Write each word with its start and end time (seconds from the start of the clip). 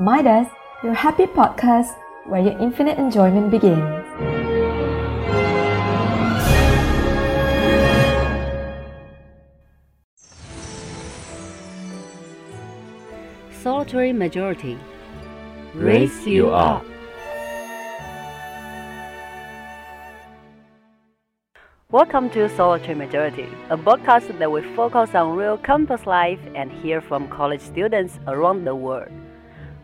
Midas, 0.00 0.46
your 0.82 0.94
happy 0.94 1.26
podcast 1.26 1.94
where 2.24 2.40
your 2.40 2.58
infinite 2.58 2.96
enjoyment 2.96 3.50
begins. 3.50 3.84
Solitary 13.52 14.14
majority. 14.14 14.78
Raise 15.74 16.26
you 16.26 16.48
up. 16.48 16.82
Welcome 21.90 22.30
to 22.30 22.48
Solitary 22.56 22.94
Majority, 22.94 23.48
a 23.68 23.76
podcast 23.76 24.38
that 24.38 24.50
will 24.50 24.64
focus 24.74 25.14
on 25.14 25.36
real 25.36 25.58
campus 25.58 26.06
life 26.06 26.40
and 26.54 26.72
hear 26.72 27.02
from 27.02 27.28
college 27.28 27.60
students 27.60 28.18
around 28.26 28.64
the 28.64 28.74
world. 28.74 29.12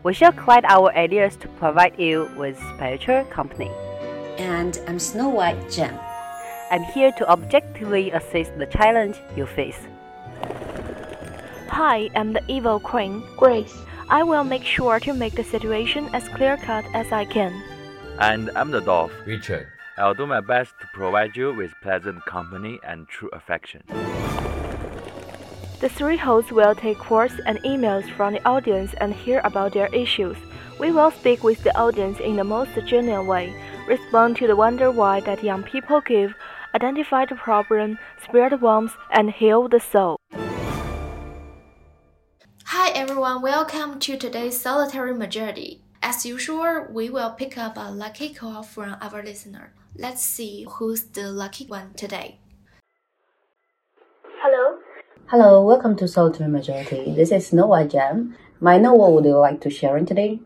We 0.03 0.13
shall 0.13 0.31
collect 0.31 0.65
our 0.69 0.95
ideas 0.95 1.35
to 1.37 1.47
provide 1.59 1.99
you 1.99 2.29
with 2.37 2.57
spiritual 2.75 3.25
company. 3.25 3.71
And 4.37 4.79
I'm 4.87 4.99
Snow 4.99 5.29
White 5.29 5.71
Gem. 5.71 5.97
I'm 6.69 6.83
here 6.83 7.11
to 7.13 7.29
objectively 7.29 8.11
assess 8.11 8.49
the 8.57 8.67
challenge 8.67 9.15
you 9.35 9.47
face. 9.47 9.79
Hi, 11.69 12.09
I'm 12.15 12.33
the 12.33 12.43
evil 12.47 12.79
queen, 12.79 13.23
Grace. 13.37 13.75
I 14.09 14.23
will 14.23 14.43
make 14.43 14.63
sure 14.63 14.99
to 14.99 15.13
make 15.13 15.33
the 15.33 15.43
situation 15.43 16.09
as 16.13 16.29
clear 16.29 16.57
cut 16.57 16.85
as 16.93 17.11
I 17.11 17.25
can. 17.25 17.51
And 18.19 18.51
I'm 18.55 18.71
the 18.71 18.81
dwarf. 18.81 19.11
Richard. 19.25 19.67
I'll 19.97 20.13
do 20.13 20.27
my 20.27 20.41
best 20.41 20.73
to 20.81 20.87
provide 20.93 21.35
you 21.35 21.53
with 21.55 21.71
pleasant 21.81 22.23
company 22.25 22.79
and 22.83 23.07
true 23.07 23.29
affection. 23.33 23.81
The 25.79 25.89
three 25.89 26.17
hosts 26.17 26.51
will 26.51 26.73
take 26.73 26.97
calls 26.97 27.33
and 27.45 27.59
emails 27.59 28.09
from 28.09 28.33
the 28.33 28.43
audience 28.47 28.95
and 28.95 29.13
hear 29.13 29.41
about 29.43 29.73
their 29.73 29.93
issues. 29.93 30.35
We 30.79 30.91
will 30.91 31.11
speak 31.11 31.43
with 31.43 31.63
the 31.63 31.77
audience 31.77 32.19
in 32.19 32.35
the 32.35 32.43
most 32.43 32.71
genuine 32.87 33.27
way, 33.27 33.53
respond 33.87 34.37
to 34.37 34.47
the 34.47 34.55
wonder 34.55 34.89
why 34.89 35.19
that 35.19 35.43
young 35.43 35.61
people 35.61 36.01
give, 36.01 36.33
identify 36.73 37.25
the 37.25 37.35
problem, 37.35 37.99
spread 38.23 38.59
warmth, 38.59 38.93
and 39.11 39.29
heal 39.29 39.67
the 39.67 39.79
soul. 39.79 40.17
Hi 42.63 42.89
everyone, 42.95 43.43
welcome 43.43 43.99
to 43.99 44.17
today's 44.17 44.59
Solitary 44.59 45.13
Majority. 45.13 45.83
As 46.01 46.25
usual, 46.25 46.87
we 46.89 47.11
will 47.11 47.29
pick 47.29 47.55
up 47.55 47.77
a 47.77 47.91
lucky 47.91 48.33
call 48.33 48.63
from 48.63 48.97
our 48.99 49.21
listener. 49.21 49.73
Let's 49.95 50.23
see 50.23 50.65
who's 50.67 51.03
the 51.03 51.31
lucky 51.31 51.67
one 51.67 51.93
today. 51.93 52.39
Hello. 55.29 55.61
Welcome 55.61 55.97
to 55.97 56.07
Solitary 56.07 56.49
Majority. 56.49 57.11
This 57.13 57.33
is 57.33 57.47
Snow 57.47 57.67
White 57.67 57.89
Gem. 57.89 58.37
May 58.61 58.75
I 58.75 58.77
know 58.77 58.93
what 58.93 59.11
would 59.11 59.25
you 59.25 59.37
like 59.37 59.59
to 59.59 59.69
share 59.69 59.97
in 59.97 60.05
today? 60.05 60.39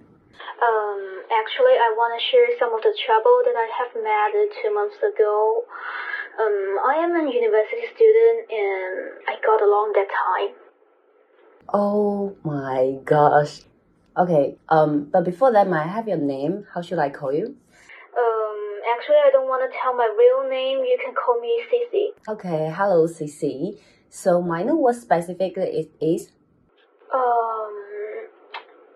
Um, 0.58 1.02
actually, 1.30 1.78
I 1.78 1.94
want 1.94 2.18
to 2.18 2.26
share 2.26 2.50
some 2.58 2.74
of 2.74 2.82
the 2.82 2.90
trouble 3.06 3.46
that 3.46 3.54
I 3.54 3.70
have 3.78 3.94
met 3.94 4.34
two 4.58 4.74
months 4.74 4.98
ago. 4.98 5.66
Um, 6.42 6.80
I 6.82 6.98
am 6.98 7.14
a 7.14 7.30
university 7.32 7.94
student 7.94 8.50
and 8.50 9.22
I 9.30 9.38
got 9.46 9.62
along 9.62 9.94
that 9.94 10.10
time. 10.10 10.56
Oh 11.72 12.36
my 12.44 12.98
gosh. 13.06 13.62
Okay, 14.18 14.58
um, 14.70 15.10
but 15.14 15.24
before 15.24 15.52
that, 15.54 15.70
may 15.70 15.78
I 15.78 15.88
have 15.94 16.08
your 16.08 16.18
name? 16.18 16.66
How 16.74 16.82
should 16.82 16.98
I 16.98 17.12
call 17.12 17.32
you? 17.32 17.46
Um, 18.18 18.60
actually, 18.98 19.22
I 19.22 19.30
don't 19.32 19.46
want 19.46 19.62
to 19.62 19.78
tell 19.78 19.94
my 19.96 20.10
real 20.18 20.50
name. 20.50 20.80
You 20.80 20.98
can 21.06 21.14
call 21.14 21.40
me 21.40 21.62
Cici. 21.70 22.34
Okay, 22.34 22.74
hello, 22.76 23.06
Cici. 23.06 23.78
So, 24.12 24.44
know 24.64 24.76
what 24.76 25.00
specifically 25.00 25.88
it 25.88 25.90
is? 26.04 26.36
Um, 27.16 27.72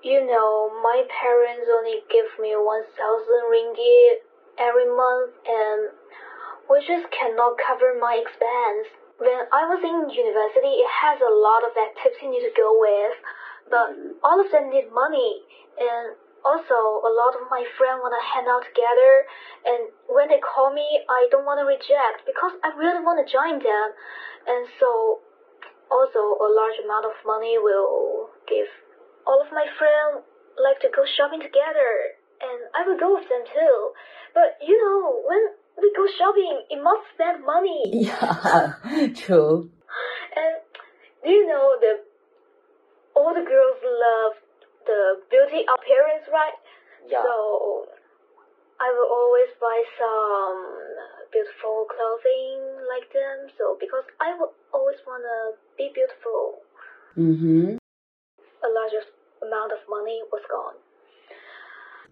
you 0.04 0.20
know, 0.28 0.76
my 0.84 1.08
parents 1.08 1.72
only 1.72 2.04
give 2.12 2.28
me 2.36 2.52
1,000 2.52 2.92
ringgit 3.48 4.28
every 4.60 4.92
month 4.92 5.32
and 5.48 5.96
we 6.68 6.84
just 6.84 7.08
cannot 7.16 7.56
cover 7.56 7.96
my 7.96 8.20
expense. 8.20 8.92
When 9.16 9.48
I 9.56 9.64
was 9.72 9.80
in 9.88 10.12
university, 10.12 10.84
it 10.84 10.92
has 10.92 11.24
a 11.24 11.32
lot 11.32 11.64
of 11.64 11.72
activities 11.80 12.44
to 12.44 12.52
go 12.52 12.76
with, 12.76 13.16
but 13.72 14.20
all 14.20 14.44
of 14.44 14.52
them 14.52 14.68
need 14.68 14.92
money. 14.92 15.48
And 15.80 16.20
also, 16.46 17.02
a 17.02 17.10
lot 17.10 17.34
of 17.34 17.50
my 17.50 17.66
friends 17.74 18.06
want 18.06 18.14
to 18.14 18.22
hang 18.22 18.46
out 18.46 18.62
together, 18.62 19.26
and 19.66 19.90
when 20.06 20.30
they 20.30 20.38
call 20.38 20.70
me, 20.70 20.86
I 21.10 21.26
don't 21.34 21.42
want 21.42 21.58
to 21.58 21.66
reject 21.66 22.22
because 22.30 22.54
I 22.62 22.70
really 22.78 23.02
want 23.02 23.18
to 23.18 23.26
join 23.26 23.58
them. 23.58 23.88
And 24.46 24.70
so, 24.78 25.26
also, 25.90 26.22
a 26.38 26.50
large 26.54 26.78
amount 26.86 27.10
of 27.10 27.18
money 27.26 27.58
will 27.58 28.30
give 28.46 28.70
all 29.26 29.42
of 29.42 29.50
my 29.50 29.66
friends 29.74 30.22
like 30.62 30.78
to 30.86 30.90
go 30.94 31.02
shopping 31.18 31.42
together, 31.42 32.14
and 32.46 32.70
I 32.78 32.86
will 32.86 33.02
go 33.02 33.18
with 33.18 33.26
them 33.26 33.42
too. 33.50 33.78
But 34.38 34.62
you 34.62 34.78
know, 34.78 35.26
when 35.26 35.42
we 35.82 35.90
go 35.98 36.06
shopping, 36.14 36.62
it 36.70 36.78
must 36.78 37.10
spend 37.18 37.42
money. 37.42 38.06
Yeah, 38.06 38.78
true. 39.18 39.74
And 40.38 40.62
do 41.26 41.30
you 41.34 41.50
know 41.50 41.74
that 41.82 42.06
all 43.18 43.34
the 43.34 43.42
girls 43.42 43.82
love 43.82 44.45
the 44.86 45.22
beauty 45.30 45.66
appearance, 45.66 46.26
right? 46.32 46.58
Yeah. 47.10 47.22
So 47.22 47.86
I 48.80 48.92
will 48.92 49.10
always 49.10 49.52
buy 49.60 49.80
some 49.98 50.58
beautiful 51.32 51.88
clothing 51.90 52.86
like 52.90 53.12
them. 53.14 53.50
So 53.58 53.78
because 53.80 54.06
I 54.22 54.34
will 54.38 54.54
always 54.74 54.98
wanna 55.06 55.58
be 55.78 55.92
beautiful, 55.94 56.62
Mm-hmm. 57.18 57.78
a 57.80 58.70
larger 58.70 59.04
amount 59.42 59.72
of 59.72 59.80
money 59.88 60.20
was 60.32 60.42
gone. 60.52 60.76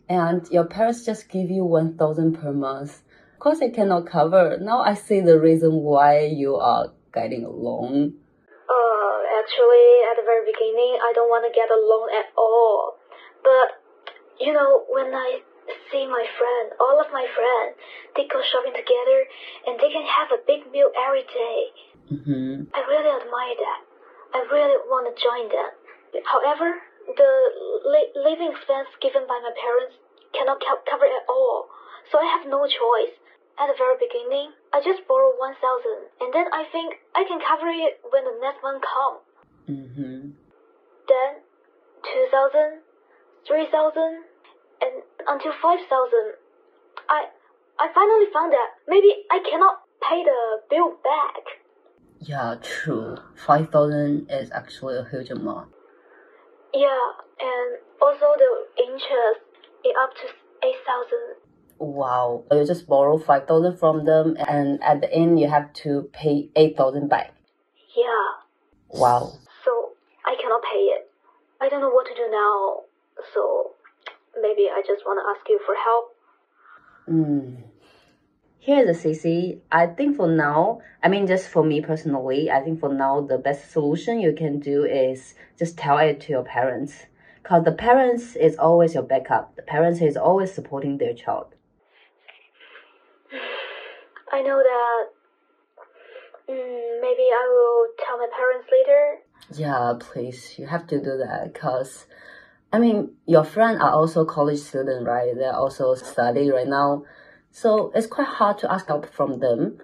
And 0.08 0.48
your 0.50 0.66
parents 0.66 1.06
just 1.06 1.30
give 1.30 1.50
you 1.50 1.66
1,000 1.66 2.34
per 2.40 2.54
month. 2.54 3.02
Of 3.34 3.40
course, 3.40 3.60
it 3.62 3.74
cannot 3.74 4.06
cover. 4.06 4.58
Now 4.62 4.80
I 4.82 4.94
see 4.94 5.20
the 5.20 5.40
reason 5.40 5.74
why 5.74 6.26
you 6.26 6.56
are 6.56 6.94
getting 7.14 7.44
a 7.44 7.50
loan. 7.50 8.14
Uh, 8.70 9.18
actually, 9.40 9.93
at 10.74 10.82
beginning, 10.82 10.98
I 10.98 11.14
don't 11.14 11.30
want 11.30 11.46
to 11.46 11.54
get 11.54 11.70
a 11.70 11.78
loan 11.78 12.10
at 12.10 12.34
all. 12.34 12.98
But, 13.46 13.78
you 14.42 14.54
know, 14.54 14.86
when 14.90 15.14
I 15.14 15.46
see 15.92 16.06
my 16.10 16.26
friend, 16.38 16.74
all 16.82 16.98
of 17.00 17.14
my 17.14 17.26
friends, 17.30 17.78
they 18.18 18.26
go 18.26 18.42
shopping 18.42 18.74
together 18.74 19.20
and 19.70 19.78
they 19.78 19.94
can 19.94 20.06
have 20.06 20.34
a 20.34 20.42
big 20.42 20.66
meal 20.74 20.90
every 20.98 21.24
day. 21.30 21.60
Mm-hmm. 22.10 22.74
I 22.74 22.80
really 22.90 23.14
admire 23.22 23.58
that. 23.62 23.82
I 24.34 24.40
really 24.50 24.82
want 24.90 25.06
to 25.06 25.14
join 25.22 25.46
them. 25.54 25.72
However, 26.26 26.82
the 27.06 27.32
li- 27.86 28.14
living 28.18 28.50
expense 28.50 28.90
given 29.02 29.30
by 29.30 29.38
my 29.46 29.54
parents 29.54 30.02
cannot 30.34 30.58
co- 30.58 30.84
cover 30.90 31.06
it 31.06 31.24
all. 31.30 31.70
So 32.10 32.18
I 32.18 32.26
have 32.26 32.50
no 32.50 32.66
choice. 32.66 33.16
At 33.54 33.70
the 33.70 33.78
very 33.78 34.02
beginning, 34.02 34.50
I 34.74 34.82
just 34.82 35.06
borrow 35.06 35.30
1000 35.38 35.54
and 36.26 36.34
then 36.34 36.50
I 36.50 36.66
think 36.74 36.98
I 37.14 37.22
can 37.22 37.38
cover 37.38 37.70
it 37.70 38.02
when 38.10 38.26
the 38.26 38.42
next 38.42 38.66
one 38.66 38.82
comes. 38.82 39.22
Mm-hmm. 39.70 40.43
Then 41.08 41.44
2000, 42.04 42.80
3000 43.48 44.24
and 44.82 45.04
until 45.28 45.52
5000. 45.52 45.88
I 47.10 47.26
I 47.80 47.88
finally 47.94 48.28
found 48.34 48.54
that 48.54 48.70
maybe 48.88 49.26
I 49.32 49.40
cannot 49.40 49.84
pay 50.02 50.24
the 50.24 50.62
bill 50.70 50.96
back. 51.04 51.44
Yeah, 52.20 52.56
true. 52.62 53.18
5,000 53.36 54.28
is 54.30 54.52
actually 54.52 54.96
a 54.98 55.04
huge 55.04 55.30
amount. 55.30 55.70
Yeah, 56.74 57.04
and 57.40 57.80
also 58.02 58.32
the 58.38 58.84
interest 58.84 59.42
is 59.84 59.92
up 60.00 60.12
to 60.16 60.28
8000. 60.66 61.44
Wow. 61.80 62.46
You 62.52 62.66
just 62.66 62.88
borrow 62.88 63.18
5,000 63.18 63.78
from 63.78 64.06
them 64.06 64.38
and 64.48 64.82
at 64.84 65.02
the 65.02 65.12
end 65.14 65.40
you 65.40 65.50
have 65.50 65.74
to 65.84 66.10
pay 66.14 66.50
8,000 66.56 67.10
back. 67.10 67.34
Yeah, 67.96 68.44
Wow. 68.94 69.34
I 70.26 70.36
cannot 70.42 70.62
pay 70.64 70.80
it. 70.96 71.10
I 71.62 71.70
don't 71.70 71.82
know 71.82 71.90
what 71.90 72.06
to 72.08 72.16
do 72.16 72.30
now. 72.32 72.84
So 73.34 73.72
maybe 74.42 74.70
I 74.70 74.82
just 74.86 75.06
want 75.06 75.20
to 75.20 75.30
ask 75.30 75.48
you 75.50 75.60
for 75.66 75.76
help. 75.76 76.16
Mm. 77.10 77.64
Here's 78.60 79.04
the 79.04 79.10
CC. 79.10 79.60
I 79.72 79.88
think 79.88 80.16
for 80.16 80.28
now, 80.28 80.80
I 81.04 81.10
mean, 81.10 81.28
just 81.28 81.50
for 81.50 81.66
me 81.66 81.82
personally, 81.82 82.50
I 82.50 82.62
think 82.62 82.80
for 82.80 82.94
now, 82.94 83.20
the 83.20 83.38
best 83.38 83.72
solution 83.72 84.22
you 84.22 84.34
can 84.34 84.60
do 84.60 84.86
is 84.86 85.36
just 85.60 85.78
tell 85.78 85.98
it 85.98 86.22
to 86.22 86.30
your 86.30 86.44
parents. 86.44 87.08
Because 87.42 87.66
the 87.66 87.74
parents 87.74 88.38
is 88.38 88.56
always 88.56 88.94
your 88.94 89.04
backup. 89.04 89.58
The 89.58 89.64
parents 89.64 90.02
is 90.02 90.16
always 90.16 90.54
supporting 90.54 90.98
their 90.98 91.14
child. 91.14 91.56
I 94.32 94.42
know 94.42 94.64
that 94.64 95.10
mm, 96.50 97.02
maybe 97.02 97.28
I 97.32 97.46
will 97.50 97.88
tell 98.06 98.18
my 98.18 98.28
parents 98.36 98.68
later. 98.72 99.20
Yeah, 99.54 99.94
please, 100.00 100.58
you 100.58 100.68
have 100.68 100.88
to 100.88 101.00
do 101.00 101.18
that. 101.18 101.54
Because, 101.54 102.06
I 102.72 102.80
mean, 102.80 103.14
your 103.26 103.44
friends 103.44 103.82
are 103.82 103.92
also 103.92 104.26
college 104.26 104.60
students, 104.60 105.06
right? 105.06 105.36
They're 105.36 105.56
also 105.56 105.96
studying 105.96 106.52
right 106.52 106.68
now. 106.68 107.04
So 107.52 107.92
it's 107.94 108.08
quite 108.08 108.28
hard 108.28 108.58
to 108.60 108.72
ask 108.72 108.88
help 108.88 109.14
from 109.14 109.40
them. 109.40 109.80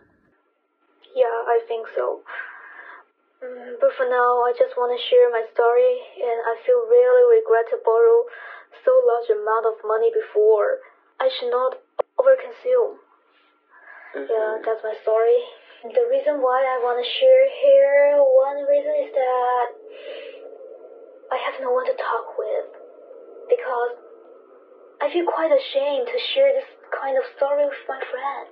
Yeah, 1.15 1.37
I 1.47 1.61
think 1.67 1.87
so. 1.95 2.21
Mm, 3.43 3.79
but 3.79 3.93
for 3.95 4.09
now, 4.09 4.43
I 4.43 4.53
just 4.57 4.75
want 4.75 4.91
to 4.91 4.99
share 4.99 5.29
my 5.31 5.45
story, 5.53 5.95
and 6.19 6.37
I 6.43 6.59
feel 6.65 6.81
really 6.89 7.39
regret 7.39 7.69
to 7.71 7.79
borrow 7.85 8.25
so 8.83 8.91
large 9.07 9.29
amount 9.31 9.65
of 9.65 9.79
money 9.85 10.11
before. 10.11 10.79
I 11.19 11.29
should 11.29 11.51
not 11.51 11.79
overconsume. 12.19 12.99
Yeah, 14.15 14.57
that's 14.65 14.83
my 14.83 14.95
story. 15.01 15.39
The 15.79 16.05
reason 16.11 16.43
why 16.43 16.59
I 16.59 16.75
want 16.83 16.99
to 16.99 17.07
share 17.07 17.45
here, 17.63 18.19
one 18.19 18.67
reason 18.67 18.91
is 18.99 19.15
that 19.15 19.67
I 21.31 21.39
have 21.39 21.55
no 21.63 21.71
one 21.71 21.87
to 21.87 21.95
talk 21.95 22.35
with 22.35 22.67
because 23.47 23.95
I 24.99 25.07
feel 25.07 25.23
quite 25.23 25.55
ashamed 25.55 26.11
to 26.11 26.19
share 26.35 26.51
this 26.51 26.67
kind 26.91 27.15
of 27.15 27.23
story 27.39 27.63
with 27.63 27.79
my 27.87 27.95
friend. 27.95 28.51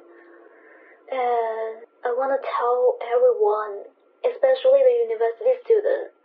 And 1.12 1.84
I 2.08 2.16
want 2.16 2.32
to 2.32 2.40
tell 2.40 2.96
everyone, 3.04 3.92
especially 4.24 4.88
the 4.88 4.96
university 5.12 5.52
student, 5.68 6.16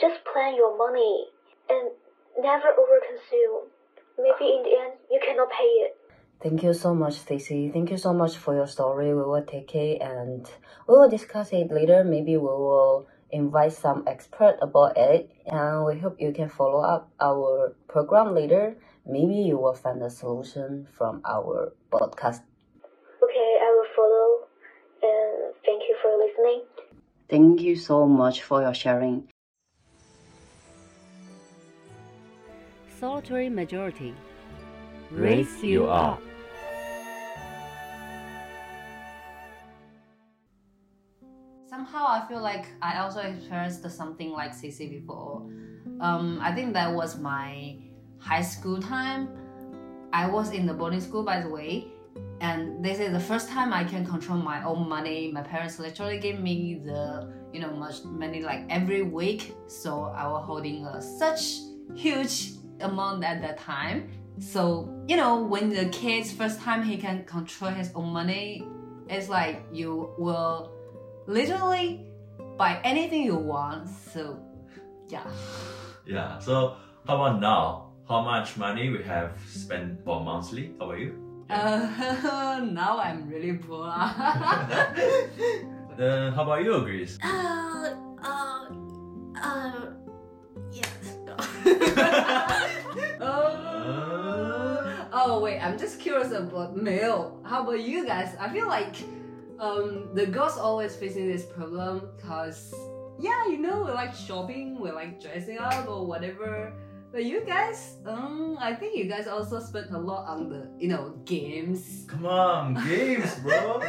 just 0.00 0.24
plan 0.24 0.56
your 0.56 0.72
money 0.72 1.36
and 1.68 1.92
never 2.40 2.72
overconsume. 2.80 3.68
Maybe 4.16 4.56
in 4.56 4.64
the 4.64 4.72
end 4.88 5.04
you 5.12 5.20
cannot 5.20 5.52
pay 5.52 5.84
it. 5.84 5.99
Thank 6.42 6.62
you 6.62 6.72
so 6.72 6.94
much, 6.94 7.18
Stacy. 7.20 7.68
Thank 7.70 7.90
you 7.90 7.98
so 7.98 8.14
much 8.14 8.38
for 8.38 8.54
your 8.54 8.66
story. 8.66 9.08
We 9.14 9.22
will 9.22 9.44
take 9.44 9.74
it 9.74 10.00
and 10.00 10.48
we 10.88 10.94
will 10.94 11.08
discuss 11.10 11.52
it 11.52 11.70
later. 11.70 12.02
Maybe 12.02 12.38
we 12.38 12.48
will 12.48 13.08
invite 13.30 13.74
some 13.74 14.04
expert 14.06 14.56
about 14.62 14.96
it 14.96 15.30
and 15.46 15.84
we 15.84 15.98
hope 15.98 16.16
you 16.18 16.32
can 16.32 16.48
follow 16.48 16.80
up 16.80 17.10
our 17.20 17.76
program 17.88 18.34
later. 18.34 18.76
Maybe 19.06 19.34
you 19.34 19.58
will 19.58 19.74
find 19.74 20.02
a 20.02 20.08
solution 20.08 20.88
from 20.96 21.20
our 21.28 21.74
podcast. 21.92 22.40
Okay, 23.22 23.50
I 23.60 23.68
will 23.76 23.90
follow 23.94 24.48
and 25.02 25.54
thank 25.66 25.82
you 25.88 25.96
for 26.00 26.16
listening. 26.16 26.62
Thank 27.28 27.60
you 27.60 27.76
so 27.76 28.06
much 28.06 28.42
for 28.42 28.62
your 28.62 28.72
sharing. 28.72 29.28
Solitary 32.98 33.50
majority. 33.50 34.14
Raise 35.10 35.62
you 35.62 35.86
up. 35.86 36.22
Somehow 41.90 42.06
I 42.08 42.26
feel 42.28 42.40
like 42.40 42.66
I 42.82 42.98
also 42.98 43.20
experienced 43.20 43.88
something 43.90 44.30
like 44.30 44.52
CC 44.52 44.88
before. 44.90 45.46
Um, 46.00 46.38
I 46.40 46.54
think 46.54 46.72
that 46.74 46.92
was 46.92 47.18
my 47.18 47.76
high 48.18 48.42
school 48.42 48.80
time. 48.80 49.28
I 50.12 50.28
was 50.28 50.52
in 50.52 50.66
the 50.66 50.74
boarding 50.74 51.00
school, 51.00 51.22
by 51.22 51.40
the 51.40 51.48
way, 51.48 51.88
and 52.40 52.84
this 52.84 52.98
is 52.98 53.12
the 53.12 53.20
first 53.20 53.48
time 53.48 53.72
I 53.72 53.84
can 53.84 54.04
control 54.06 54.38
my 54.38 54.62
own 54.64 54.88
money. 54.88 55.30
My 55.32 55.42
parents 55.42 55.78
literally 55.78 56.18
gave 56.18 56.40
me 56.40 56.80
the 56.84 57.32
you 57.52 57.60
know 57.60 57.72
much 57.72 58.04
money 58.04 58.42
like 58.42 58.64
every 58.68 59.02
week, 59.02 59.54
so 59.66 60.04
I 60.04 60.26
was 60.26 60.44
holding 60.46 60.84
a, 60.86 61.00
such 61.02 61.60
huge 61.94 62.52
amount 62.80 63.24
at 63.24 63.40
that 63.42 63.58
time. 63.58 64.10
So 64.38 65.04
you 65.08 65.16
know 65.16 65.42
when 65.42 65.70
the 65.70 65.86
kid's 65.86 66.32
first 66.32 66.60
time 66.60 66.82
he 66.82 66.96
can 66.96 67.24
control 67.24 67.70
his 67.70 67.90
own 67.94 68.12
money, 68.12 68.66
it's 69.08 69.28
like 69.28 69.64
you 69.72 70.10
will 70.18 70.79
literally 71.26 72.06
buy 72.56 72.80
anything 72.84 73.24
you 73.24 73.36
want. 73.36 73.88
So, 73.88 74.38
yeah. 75.08 75.26
Yeah. 76.06 76.38
So 76.38 76.76
how 77.06 77.16
about 77.16 77.40
now? 77.40 77.86
How 78.08 78.22
much 78.22 78.56
money 78.56 78.90
we 78.90 79.02
have 79.04 79.38
spent 79.46 80.04
for 80.04 80.20
monthly? 80.20 80.74
How 80.78 80.86
about 80.86 80.98
you? 80.98 81.14
Uh, 81.48 82.60
now 82.72 82.98
I'm 82.98 83.28
really 83.28 83.54
poor. 83.54 83.86
Then 85.96 86.32
how 86.32 86.42
about 86.44 86.64
you, 86.64 86.80
Grace? 86.80 87.18
Uh, 87.22 87.94
uh, 88.22 88.66
uh, 89.36 89.86
yes. 90.72 91.18
oh, 93.20 95.08
oh 95.12 95.40
wait, 95.40 95.60
I'm 95.60 95.76
just 95.78 96.00
curious 96.00 96.32
about 96.32 96.76
male. 96.76 97.38
How 97.44 97.62
about 97.62 97.80
you 97.80 98.06
guys? 98.06 98.34
I 98.40 98.48
feel 98.48 98.66
like 98.66 98.96
um 99.60 100.08
the 100.14 100.26
girls 100.26 100.56
always 100.56 100.96
facing 100.96 101.28
this 101.28 101.44
problem 101.44 102.08
because 102.16 102.74
yeah, 103.20 103.46
you 103.48 103.58
know, 103.58 103.84
we 103.84 103.92
like 103.92 104.14
shopping, 104.14 104.80
we 104.80 104.90
like 104.90 105.20
dressing 105.20 105.58
up 105.58 105.86
or 105.88 106.06
whatever. 106.06 106.72
But 107.12 107.24
you 107.24 107.44
guys, 107.44 107.96
um, 108.06 108.56
I 108.60 108.72
think 108.74 108.96
you 108.96 109.04
guys 109.04 109.26
also 109.26 109.58
spend 109.58 109.90
a 109.90 109.98
lot 109.98 110.26
on 110.28 110.48
the, 110.48 110.70
you 110.78 110.86
know, 110.88 111.18
games. 111.26 112.06
Come 112.08 112.24
on, 112.24 112.74
games, 112.86 113.34
bro. 113.42 113.82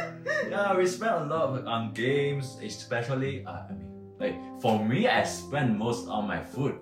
yeah, 0.50 0.76
we 0.76 0.86
spend 0.86 1.14
a 1.14 1.24
lot 1.24 1.64
on 1.64 1.94
games, 1.94 2.58
especially. 2.62 3.46
Uh, 3.46 3.62
I 3.70 3.72
mean, 3.72 3.88
like 4.18 4.36
for 4.60 4.84
me, 4.84 5.06
I 5.06 5.22
spend 5.22 5.78
most 5.78 6.08
on 6.08 6.26
my 6.26 6.42
food. 6.42 6.74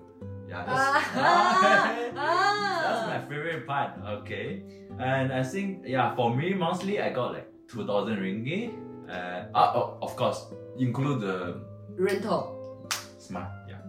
Yeah, 0.49 0.65
that's, 0.65 1.07
Ah, 1.15 1.93
that's 2.83 3.07
my 3.07 3.29
favorite 3.29 3.67
part. 3.67 3.91
Okay, 4.25 4.63
and 4.99 5.31
I 5.31 5.43
think 5.43 5.85
yeah, 5.85 6.15
for 6.15 6.35
me 6.35 6.53
monthly, 6.53 6.99
I 6.99 7.13
got 7.13 7.33
like 7.33 7.47
two 7.71 7.85
thousand 7.87 8.17
ringgit. 8.19 8.75
Uh, 9.09 9.47
ah, 9.55 9.73
oh, 9.75 9.97
of 10.01 10.15
course, 10.15 10.47
include 10.77 11.21
the 11.21 11.61
rental, 11.95 12.87
smart. 13.17 13.49
Yeah, 13.67 13.79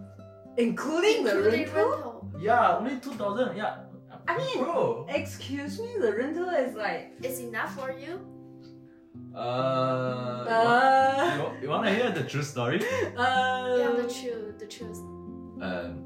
including 0.57 1.23
the 1.23 1.35
Including 1.37 1.65
rental. 1.67 1.91
rental. 1.91 2.31
yeah, 2.39 2.77
only 2.77 2.97
two 2.99 3.13
thousand. 3.13 3.55
Yeah, 3.57 3.83
I 4.27 4.37
mean, 4.37 4.63
bro. 4.63 5.05
excuse 5.09 5.79
me, 5.79 5.95
the 5.99 6.11
rental 6.15 6.49
is 6.49 6.75
like. 6.75 7.13
It's 7.21 7.39
enough 7.39 7.75
for 7.75 7.91
you? 7.91 8.19
Uh, 9.35 10.45
Uh, 10.47 11.33
you, 11.35 11.41
want, 11.43 11.53
you 11.63 11.69
want 11.69 11.83
to 11.85 11.91
hear 11.93 12.11
the 12.11 12.23
true 12.23 12.43
story? 12.43 12.79
uh, 13.17 13.75
yeah, 13.79 13.91
the 13.97 14.07
truth, 14.07 14.59
the 14.59 14.67
truth. 14.67 14.99
Um, 15.61 16.05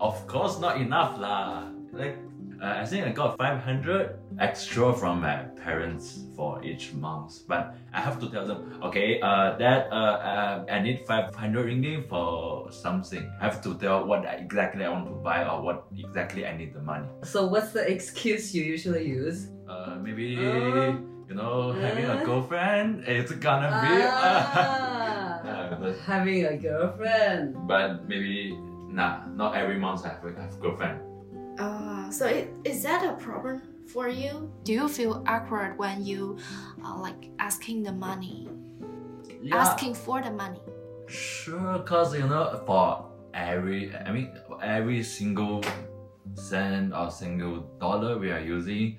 of 0.00 0.26
course, 0.26 0.60
not 0.60 0.76
enough 0.80 1.18
lah. 1.18 1.64
Like, 1.92 2.18
uh, 2.60 2.74
I 2.82 2.84
think 2.86 3.06
I 3.06 3.12
got 3.12 3.38
500 3.38 4.18
extra 4.40 4.92
from 4.92 5.20
my 5.20 5.36
parents 5.62 6.24
for 6.34 6.62
each 6.62 6.92
month. 6.92 7.46
But 7.46 7.76
I 7.92 8.00
have 8.00 8.18
to 8.20 8.28
tell 8.30 8.46
them, 8.46 8.80
okay, 8.82 9.20
uh, 9.20 9.56
that 9.58 9.86
uh, 9.92 9.94
uh, 9.94 10.64
I 10.70 10.80
need 10.80 11.06
500 11.06 11.66
ringgit 11.66 12.08
for 12.08 12.70
something. 12.72 13.30
I 13.40 13.44
have 13.44 13.62
to 13.62 13.74
tell 13.78 14.06
what 14.06 14.24
exactly 14.26 14.84
I 14.84 14.88
want 14.90 15.06
to 15.06 15.12
buy 15.22 15.46
or 15.48 15.62
what 15.62 15.86
exactly 15.96 16.46
I 16.46 16.56
need 16.56 16.74
the 16.74 16.82
money. 16.82 17.06
So 17.22 17.46
what's 17.46 17.72
the 17.72 17.86
excuse 17.88 18.54
you 18.54 18.64
usually 18.64 19.06
use? 19.06 19.48
Uh, 19.68 19.96
maybe, 20.02 20.36
Uh, 20.36 20.96
you 21.28 21.34
know, 21.34 21.72
having 21.72 22.06
a 22.06 22.24
girlfriend, 22.24 23.04
it's 23.06 23.32
gonna 23.32 23.68
be. 23.84 23.94
Ah, 24.02 25.92
having 26.06 26.44
a 26.46 26.56
girlfriend. 26.56 27.54
but 27.68 28.08
maybe, 28.08 28.56
nah, 28.88 29.26
not 29.36 29.54
every 29.54 29.78
month 29.78 30.04
I 30.04 30.08
have 30.08 30.24
a 30.24 30.32
girlfriend. 30.60 31.07
Uh, 32.08 32.10
so 32.10 32.26
it, 32.26 32.52
is 32.64 32.82
that 32.82 33.04
a 33.04 33.12
problem 33.22 33.62
for 33.86 34.08
you? 34.08 34.50
Do 34.64 34.72
you 34.72 34.88
feel 34.88 35.22
awkward 35.26 35.78
when 35.78 36.04
you 36.04 36.38
uh, 36.84 36.96
like 36.98 37.30
asking 37.38 37.82
the 37.82 37.92
money, 37.92 38.48
Yeah. 39.42 39.56
asking 39.56 39.94
for 39.94 40.22
the 40.22 40.30
money? 40.30 40.60
Sure, 41.08 41.78
cause 41.80 42.14
you 42.14 42.26
know, 42.26 42.62
for 42.66 43.06
every, 43.34 43.94
I 43.94 44.12
mean, 44.12 44.32
every 44.62 45.02
single 45.02 45.62
cent 46.34 46.92
or 46.94 47.10
single 47.10 47.60
dollar 47.80 48.18
we 48.18 48.30
are 48.30 48.40
using 48.40 48.98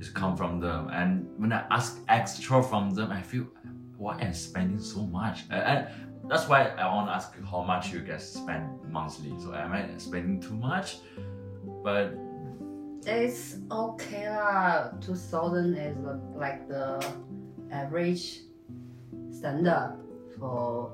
is 0.00 0.08
come 0.10 0.36
from 0.36 0.60
them. 0.60 0.88
And 0.92 1.28
when 1.38 1.52
I 1.52 1.64
ask 1.70 2.00
extra 2.08 2.62
from 2.62 2.90
them, 2.90 3.10
I 3.10 3.22
feel, 3.22 3.46
why 3.96 4.20
am 4.20 4.28
I 4.28 4.32
spending 4.32 4.80
so 4.80 5.06
much? 5.06 5.44
And, 5.50 5.62
and 5.62 6.30
that's 6.30 6.48
why 6.48 6.66
I 6.66 6.86
want 6.92 7.08
to 7.08 7.14
ask 7.14 7.34
how 7.50 7.62
much 7.62 7.92
you 7.92 8.00
guys 8.00 8.32
spend 8.32 8.66
monthly. 8.90 9.32
So 9.40 9.54
am 9.54 9.72
I 9.72 9.86
spending 9.98 10.40
too 10.40 10.54
much? 10.54 10.98
But 11.84 12.14
It's 13.06 13.60
okay 13.70 14.30
lah. 14.30 14.96
Two 15.00 15.14
thousand 15.14 15.76
is 15.76 15.96
like 16.34 16.68
the 16.68 17.04
average 17.70 18.40
standard 19.30 20.00
for. 20.38 20.92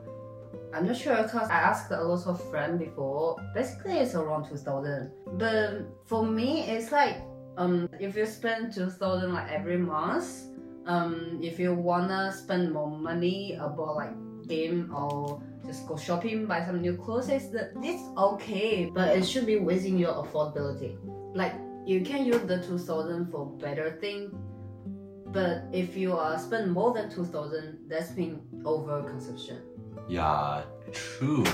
I'm 0.74 0.86
not 0.86 0.96
sure 0.96 1.22
because 1.22 1.50
I 1.50 1.58
asked 1.70 1.90
a 1.90 2.02
lot 2.02 2.26
of 2.26 2.38
friends 2.50 2.78
before. 2.78 3.38
Basically, 3.54 3.98
it's 3.98 4.14
around 4.14 4.50
two 4.50 4.58
thousand. 4.58 5.10
But 5.38 5.86
for 6.06 6.26
me, 6.26 6.66
it's 6.66 6.90
like 6.90 7.22
um 7.58 7.88
if 7.98 8.16
you 8.16 8.26
spend 8.26 8.74
two 8.74 8.90
thousand 8.90 9.34
like 9.34 9.50
every 9.50 9.78
month, 9.78 10.50
um 10.86 11.38
if 11.42 11.58
you 11.58 11.74
wanna 11.74 12.34
spend 12.34 12.72
more 12.72 12.90
money 12.90 13.54
about 13.58 13.94
like 13.94 14.14
game 14.50 14.90
or 14.90 15.42
just 15.66 15.86
go 15.86 15.94
shopping 15.94 16.46
buy 16.46 16.64
some 16.66 16.82
new 16.82 16.96
clothes, 16.98 17.30
it's, 17.30 17.54
it's 17.54 18.02
okay. 18.18 18.90
But 18.90 19.14
it 19.16 19.22
should 19.22 19.46
be 19.46 19.58
within 19.58 19.98
your 19.98 20.14
affordability. 20.14 20.98
Like 21.34 21.54
you 21.86 22.00
can 22.02 22.24
use 22.24 22.42
the 22.42 22.62
two 22.62 22.78
thousand 22.78 23.30
for 23.30 23.46
better 23.46 23.98
thing. 24.00 24.30
But 25.26 25.64
if 25.72 25.96
you 25.96 26.16
uh, 26.18 26.36
spend 26.38 26.72
more 26.72 26.92
than 26.92 27.08
two 27.08 27.24
thousand, 27.24 27.78
that's 27.88 28.10
been 28.10 28.40
overconsumption. 28.62 29.60
Yeah, 30.08 30.62
true. 30.92 31.44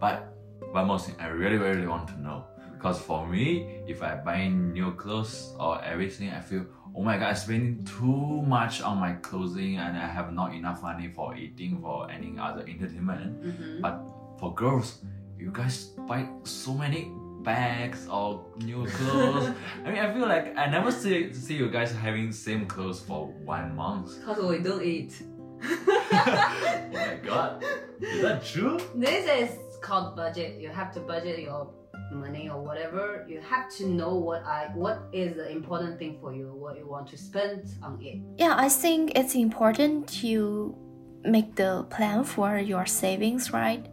But 0.00 0.34
one 0.70 0.86
more 0.86 0.98
thing, 0.98 1.16
I 1.18 1.26
really, 1.28 1.56
really 1.56 1.86
want 1.86 2.06
to 2.08 2.20
know. 2.20 2.44
Because 2.74 3.00
for 3.00 3.26
me, 3.26 3.82
if 3.88 4.02
I 4.04 4.14
buy 4.14 4.46
new 4.46 4.92
clothes 4.92 5.52
or 5.58 5.82
everything, 5.82 6.30
I 6.30 6.38
feel, 6.38 6.66
oh 6.94 7.02
my 7.02 7.18
god, 7.18 7.30
I'm 7.30 7.34
spending 7.34 7.84
too 7.84 8.42
much 8.46 8.82
on 8.82 8.98
my 8.98 9.14
clothing 9.14 9.78
and 9.78 9.98
I 9.98 10.06
have 10.06 10.32
not 10.32 10.54
enough 10.54 10.80
money 10.80 11.08
for 11.08 11.34
eating, 11.34 11.80
for 11.80 12.08
any 12.08 12.38
other 12.38 12.60
entertainment. 12.60 13.42
Mm-hmm. 13.42 13.80
But 13.82 14.06
for 14.38 14.54
girls, 14.54 15.02
you 15.36 15.50
guys 15.50 15.86
buy 16.06 16.28
so 16.44 16.72
many 16.72 17.10
bags 17.42 18.08
or 18.08 18.44
new 18.58 18.86
clothes. 18.86 19.50
I 19.84 19.90
mean, 19.90 19.98
I 19.98 20.12
feel 20.12 20.28
like 20.28 20.56
I 20.56 20.66
never 20.66 20.90
see 20.90 21.32
see 21.32 21.56
you 21.56 21.70
guys 21.70 21.92
having 21.92 22.32
same 22.32 22.66
clothes 22.66 23.00
for 23.00 23.26
one 23.44 23.74
month. 23.74 24.24
Cause 24.24 24.42
we 24.42 24.58
don't 24.58 24.82
eat. 24.82 25.22
oh 25.64 26.88
my 26.92 27.18
god, 27.22 27.64
is 28.00 28.22
that 28.22 28.44
true? 28.44 28.78
This 28.94 29.26
is 29.26 29.58
called 29.80 30.16
budget. 30.16 30.60
You 30.60 30.68
have 30.68 30.92
to 30.92 31.00
budget 31.00 31.40
your 31.40 31.70
money 32.12 32.48
or 32.48 32.62
whatever. 32.62 33.26
You 33.28 33.40
have 33.40 33.68
to 33.76 33.86
know 33.86 34.14
what 34.14 34.44
I 34.44 34.70
what 34.74 35.02
is 35.12 35.36
the 35.36 35.50
important 35.50 35.98
thing 35.98 36.18
for 36.20 36.32
you, 36.32 36.54
what 36.54 36.76
you 36.78 36.86
want 36.86 37.08
to 37.08 37.16
spend 37.16 37.68
on 37.82 37.98
it. 38.02 38.18
Yeah, 38.36 38.54
I 38.56 38.68
think 38.68 39.18
it's 39.18 39.34
important 39.34 40.08
to 40.22 40.76
make 41.24 41.56
the 41.56 41.84
plan 41.90 42.24
for 42.24 42.58
your 42.58 42.86
savings, 42.86 43.52
right? 43.52 43.86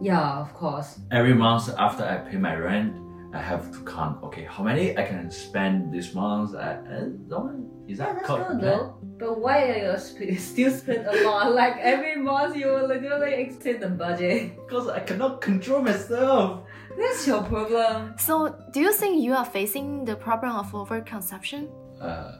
Yeah, 0.00 0.40
of 0.40 0.54
course. 0.54 0.98
Every 1.10 1.34
month 1.34 1.68
after 1.78 2.04
I 2.04 2.18
pay 2.18 2.36
my 2.36 2.54
rent, 2.54 2.94
I 3.34 3.38
have 3.40 3.70
to 3.72 3.78
count. 3.84 4.22
Okay, 4.24 4.44
how 4.44 4.62
many 4.64 4.96
I 4.96 5.02
can 5.04 5.30
spend 5.30 5.92
this 5.92 6.14
month? 6.14 6.54
I, 6.54 6.78
I 6.96 7.00
don't. 7.28 7.68
Is 7.88 7.98
Yeah, 7.98 8.06
that 8.06 8.14
that's 8.16 8.26
called 8.26 8.40
good 8.48 8.60
plan? 8.60 8.60
though. 8.60 8.94
But 9.18 9.40
why 9.40 9.64
are 9.70 9.92
you 9.92 9.98
sp- 9.98 10.38
still 10.50 10.70
spend 10.70 11.06
a 11.06 11.24
lot? 11.24 11.52
Like 11.62 11.76
every 11.80 12.16
month 12.16 12.56
you 12.56 12.68
will 12.68 12.86
literally 12.86 13.34
exceed 13.34 13.80
the 13.80 13.88
budget. 13.88 14.56
Because 14.66 14.88
I 14.88 15.00
cannot 15.00 15.40
control 15.40 15.82
myself. 15.82 16.62
That's 16.98 17.26
your 17.26 17.42
problem. 17.42 18.14
So, 18.18 18.54
do 18.72 18.80
you 18.80 18.92
think 18.92 19.22
you 19.22 19.34
are 19.34 19.44
facing 19.44 20.04
the 20.04 20.16
problem 20.16 20.52
of 20.56 20.72
overconsumption? 20.72 21.68
Uh, 22.00 22.32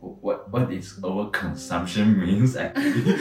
what 0.00 0.50
what 0.52 0.72
is 0.72 0.98
overconsumption 1.02 2.16
means 2.16 2.56
actually? 2.56 3.14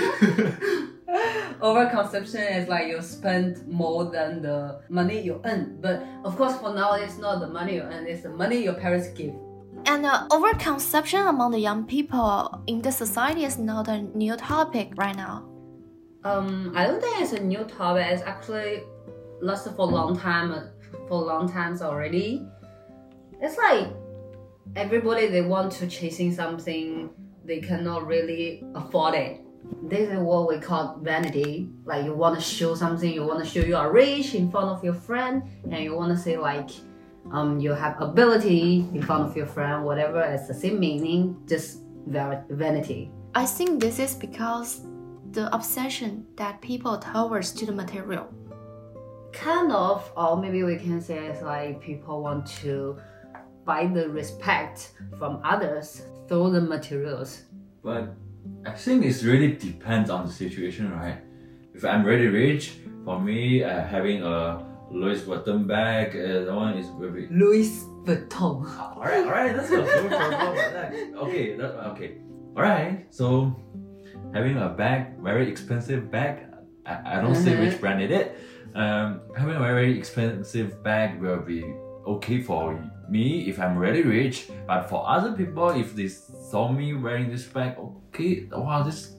Overconsumption 1.68 2.58
is 2.58 2.70
like 2.70 2.88
you 2.88 3.02
spend 3.02 3.68
more 3.68 4.06
than 4.06 4.42
the 4.42 4.80
money 4.88 5.20
you 5.22 5.42
earn. 5.44 5.78
But 5.82 6.02
of 6.24 6.38
course, 6.38 6.56
for 6.58 6.74
now, 6.74 6.94
it's 6.94 7.18
not 7.18 7.42
the 7.42 7.48
money 7.48 7.76
you 7.76 7.82
earn; 7.82 8.08
it's 8.08 8.24
the 8.24 8.30
money 8.30 8.64
your 8.64 8.76
parents 8.76 9.10
give. 9.10 9.36
And 9.86 10.06
uh, 10.06 10.28
overconsumption 10.30 11.28
among 11.28 11.52
the 11.52 11.60
young 11.60 11.86
people 11.86 12.64
in 12.68 12.82
the 12.82 12.92
society 12.92 13.44
is 13.44 13.58
not 13.58 13.90
a 13.90 13.98
new 14.24 14.38
topic 14.38 14.94
right 14.96 15.16
now. 15.16 15.44
Um, 16.24 16.72
I 16.74 16.88
don't 16.88 17.02
think 17.02 17.22
it's 17.22 17.34
a 17.34 17.44
new 17.44 17.64
topic. 17.66 18.06
It's 18.12 18.24
actually 18.24 18.84
lasted 19.42 19.76
for 19.76 19.90
a 19.90 19.92
long 20.00 20.18
time, 20.18 20.52
uh, 20.52 20.64
for 21.10 21.22
long 21.22 21.52
times 21.52 21.82
already. 21.82 22.48
It's 23.42 23.58
like 23.58 23.88
everybody 24.76 25.28
they 25.28 25.42
want 25.42 25.74
to 25.74 25.88
chasing 25.88 26.34
something 26.34 27.10
they 27.44 27.60
cannot 27.60 28.08
really 28.08 28.64
afford 28.74 29.16
it. 29.16 29.42
This 29.84 30.10
is 30.10 30.20
what 30.20 30.48
we 30.50 30.60
call 30.60 31.00
vanity. 31.02 31.70
Like 31.86 32.06
you 32.06 32.14
want 32.14 32.36
to 32.36 32.42
show 32.42 32.76
something, 32.76 33.12
you 33.12 33.26
want 33.26 33.44
to 33.44 33.50
show 33.50 33.62
you 33.66 33.76
are 33.76 33.92
rich 33.92 34.36
in 34.36 34.52
front 34.52 34.68
of 34.70 34.84
your 34.84 34.94
friend, 34.94 35.44
and 35.72 35.84
you 35.84 35.96
want 35.96 36.12
to 36.16 36.18
say 36.18 36.38
like, 36.38 36.70
um, 37.32 37.60
you 37.60 37.72
have 37.72 38.00
ability 38.02 38.86
in 38.94 39.02
front 39.02 39.24
of 39.28 39.36
your 39.36 39.46
friend, 39.48 39.84
whatever. 39.84 40.22
It's 40.22 40.48
the 40.48 40.54
same 40.54 40.80
meaning, 40.80 41.38
just 41.48 41.82
va- 42.08 42.46
vanity. 42.50 43.12
I 43.36 43.46
think 43.46 43.80
this 43.80 44.00
is 44.00 44.16
because 44.16 44.82
the 45.32 45.54
obsession 45.54 46.26
that 46.38 46.62
people 46.62 46.98
towards 46.98 47.52
to 47.54 47.66
the 47.66 47.72
material. 47.72 48.28
kind 49.34 49.72
of 49.72 50.10
or 50.16 50.38
maybe 50.38 50.64
we 50.64 50.78
can 50.78 51.00
say 51.02 51.18
it's 51.28 51.44
like 51.44 51.80
people 51.82 52.24
want 52.24 52.48
to 52.48 52.98
buy 53.66 53.86
the 53.86 54.10
respect 54.10 54.94
from 55.20 55.40
others 55.44 56.02
through 56.28 56.50
the 56.52 56.62
materials 56.62 57.44
But 57.84 58.16
I 58.66 58.72
think 58.72 59.06
it 59.06 59.24
really 59.24 59.54
depends 59.54 60.10
on 60.10 60.26
the 60.28 60.32
situation, 60.32 60.92
right? 60.92 61.20
If 61.74 61.86
I'm 61.86 62.04
really 62.04 62.28
rich, 62.28 62.74
for 63.06 63.20
me, 63.20 63.64
uh, 63.64 63.82
having 63.86 64.24
a 64.24 64.66
Louis 64.92 65.22
Vuitton 65.22 65.68
bag, 65.68 66.10
uh, 66.16 66.46
that 66.46 66.54
one 66.56 66.78
is 66.78 66.88
very. 67.00 67.28
louis 67.32 67.70
vuitton 68.06 68.66
All 68.80 69.02
right, 69.02 69.24
all 69.26 69.32
right, 69.32 69.56
that's 69.56 69.70
good. 69.70 69.86
No 69.86 70.18
problem 70.18 70.56
that. 70.74 70.94
Okay, 71.24 71.56
that, 71.56 71.72
okay, 71.92 72.18
all 72.56 72.64
right. 72.64 73.06
So 73.10 73.56
having 74.34 74.58
a 74.58 74.70
bag, 74.70 75.20
very 75.22 75.48
expensive 75.50 76.10
bag. 76.12 76.44
I, 76.86 77.18
I 77.18 77.22
don't 77.22 77.36
say 77.36 77.56
which 77.60 77.76
Mhm. 77.76 77.82
brand 77.82 78.02
it 78.02 78.12
is. 78.12 78.28
Um, 78.76 79.22
having 79.36 79.56
a 79.56 79.60
very 79.60 79.98
expensive 79.98 80.84
bag 80.84 81.20
will 81.22 81.42
be 81.42 81.64
okay 82.06 82.42
for 82.42 82.80
me 83.10 83.48
if 83.50 83.60
I'm 83.60 83.78
really 83.78 84.04
rich. 84.04 84.50
But 84.68 84.90
for 84.90 85.08
other 85.08 85.32
people, 85.34 85.70
if 85.70 85.96
they 85.96 86.08
saw 86.08 86.72
me 86.72 86.94
wearing 86.94 87.30
this 87.30 87.46
bag, 87.46 87.78
okay, 87.78 88.48
wow, 88.52 88.84
this 88.84 89.14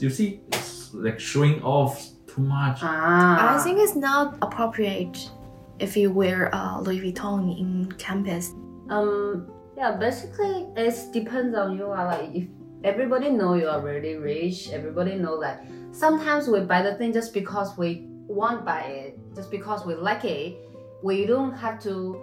you 0.00 0.10
see, 0.10 0.40
it's 0.52 0.92
like 0.92 1.20
showing 1.20 1.62
off 1.62 2.10
too 2.26 2.42
much. 2.42 2.80
ah 2.82 3.54
I 3.54 3.62
think 3.62 3.78
it's 3.78 3.94
not 3.94 4.36
appropriate 4.42 5.30
if 5.78 5.96
you 5.96 6.10
wear 6.10 6.54
uh, 6.54 6.80
Louis 6.80 7.00
Vuitton 7.00 7.58
in 7.58 7.90
campus. 7.98 8.52
um 8.90 9.48
yeah 9.76 9.96
basically 9.96 10.68
it 10.76 10.94
depends 11.12 11.56
on 11.56 11.76
you 11.78 11.86
ah. 11.88 12.04
like 12.04 12.30
if 12.34 12.46
everybody 12.84 13.30
know 13.30 13.54
you 13.54 13.66
are 13.66 13.80
really 13.80 14.16
rich 14.16 14.68
everybody 14.70 15.14
know 15.14 15.40
that 15.40 15.64
sometimes 15.92 16.48
we 16.48 16.60
buy 16.60 16.82
the 16.82 16.94
thing 16.96 17.12
just 17.12 17.32
because 17.32 17.76
we 17.78 18.04
want 18.28 18.64
buy 18.64 18.82
it 18.82 19.18
just 19.34 19.50
because 19.50 19.86
we 19.86 19.94
like 19.94 20.24
it 20.24 20.56
we 21.02 21.24
don't 21.24 21.54
have 21.54 21.80
to 21.80 22.20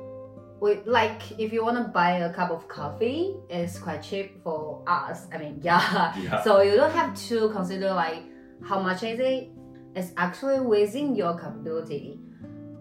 we 0.61 0.79
like 0.85 1.21
if 1.39 1.51
you 1.51 1.63
want 1.63 1.77
to 1.77 1.83
buy 1.91 2.11
a 2.19 2.33
cup 2.33 2.51
of 2.51 2.67
coffee 2.67 3.35
it's 3.49 3.77
quite 3.79 4.01
cheap 4.01 4.41
for 4.43 4.83
us 4.87 5.27
i 5.33 5.37
mean 5.37 5.59
yeah 5.63 6.13
Yeah. 6.17 6.43
so 6.43 6.61
you 6.61 6.75
don't 6.75 6.93
have 6.93 7.15
to 7.29 7.49
consider 7.49 7.89
like 7.93 8.23
how 8.63 8.79
much 8.79 9.03
is 9.03 9.19
it 9.19 9.49
it's 9.95 10.11
actually 10.17 10.59
within 10.61 11.15
your 11.15 11.33
capability 11.37 12.19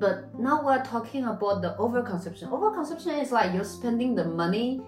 but 0.01 0.39
now 0.39 0.65
we're 0.65 0.83
talking 0.83 1.25
about 1.27 1.61
the 1.61 1.77
overconsumption. 1.79 2.49
Overconsumption 2.51 3.21
is 3.21 3.33
like 3.33 3.53
you're 3.53 3.65
spending 3.65 4.15
the 4.15 4.25
money. 4.25 4.81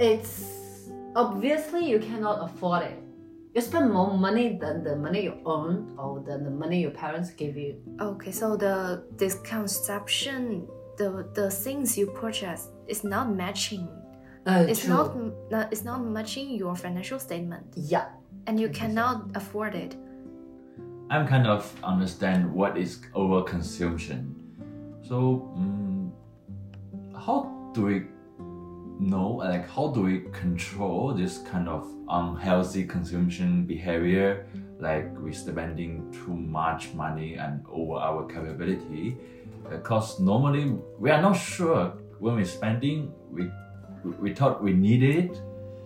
It's 0.00 0.88
obviously 1.14 1.86
you 1.86 1.98
cannot 1.98 2.42
afford 2.50 2.84
it. 2.84 2.98
You 3.54 3.60
spend 3.60 3.92
more 3.92 4.16
money 4.16 4.56
than 4.58 4.82
the 4.82 4.96
money 4.96 5.24
you 5.24 5.34
earn 5.46 5.94
or 5.98 6.20
than 6.26 6.44
the 6.44 6.50
money 6.50 6.80
your 6.80 6.92
parents 6.92 7.28
give 7.30 7.58
you. 7.58 7.76
Okay, 8.00 8.32
so 8.32 8.56
the 8.56 9.04
this 9.18 9.34
consumption, 9.44 10.66
the 10.96 11.26
the 11.34 11.50
things 11.50 11.98
you 11.98 12.06
purchase 12.06 12.68
is 12.86 13.04
not 13.04 13.30
matching. 13.30 13.88
Uh, 14.46 14.66
It's 14.68 14.86
not, 14.86 15.16
not 15.50 15.72
it's 15.72 15.84
not 15.84 16.04
matching 16.04 16.50
your 16.50 16.76
financial 16.76 17.18
statement, 17.18 17.64
Yeah. 17.74 18.06
and 18.46 18.60
you 18.60 18.68
cannot 18.68 19.30
afford 19.34 19.74
it. 19.74 19.96
I'm 21.10 21.26
kind 21.26 21.46
of 21.46 21.64
understand 21.82 22.52
what 22.52 22.76
is 22.76 23.00
overconsumption. 23.14 24.34
So, 25.02 25.50
mm 25.56 25.94
how 27.16 27.70
do 27.72 27.82
we 27.82 28.02
know, 29.00 29.36
like, 29.36 29.68
how 29.68 29.88
do 29.88 30.02
we 30.02 30.20
control 30.32 31.14
this 31.14 31.38
kind 31.38 31.68
of 31.68 31.88
unhealthy 32.08 32.84
consumption 32.84 33.64
behavior, 33.64 34.46
like 34.78 35.06
we're 35.18 35.32
spending 35.32 36.12
too 36.12 36.34
much 36.36 36.92
money 36.94 37.36
and 37.36 37.64
over 37.70 37.94
our 37.94 38.26
capability? 38.26 39.16
Uh, 39.64 39.70
because 39.70 40.20
normally 40.20 40.76
we 40.98 41.10
are 41.10 41.22
not 41.22 41.34
sure 41.34 41.92
when 42.18 42.36
we're 42.36 42.44
spending, 42.44 43.12
we 43.30 43.50
we 44.20 44.34
thought 44.34 44.62
we 44.62 44.72
need 44.72 45.02
it 45.02 45.40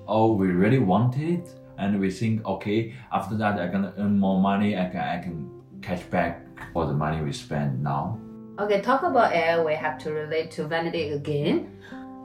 or 0.06 0.34
we 0.34 0.48
really 0.48 0.80
want 0.80 1.16
it 1.18 1.54
and 1.78 2.00
we 2.00 2.10
think 2.10 2.44
okay 2.44 2.92
after 3.12 3.36
that 3.36 3.60
i'm 3.60 3.70
gonna 3.70 3.94
earn 3.98 4.18
more 4.18 4.40
money 4.40 4.76
i 4.76 4.88
can, 4.88 5.00
I 5.00 5.22
can 5.22 5.48
catch 5.82 6.10
back 6.10 6.44
for 6.72 6.84
the 6.86 6.92
money 6.92 7.22
we 7.22 7.32
spend 7.32 7.80
now 7.80 8.18
Okay, 8.58 8.80
talk 8.80 9.04
about 9.04 9.32
air. 9.32 9.64
We 9.64 9.74
have 9.74 9.98
to 10.02 10.12
relate 10.12 10.50
to 10.58 10.66
vanity 10.66 11.10
again. 11.10 11.78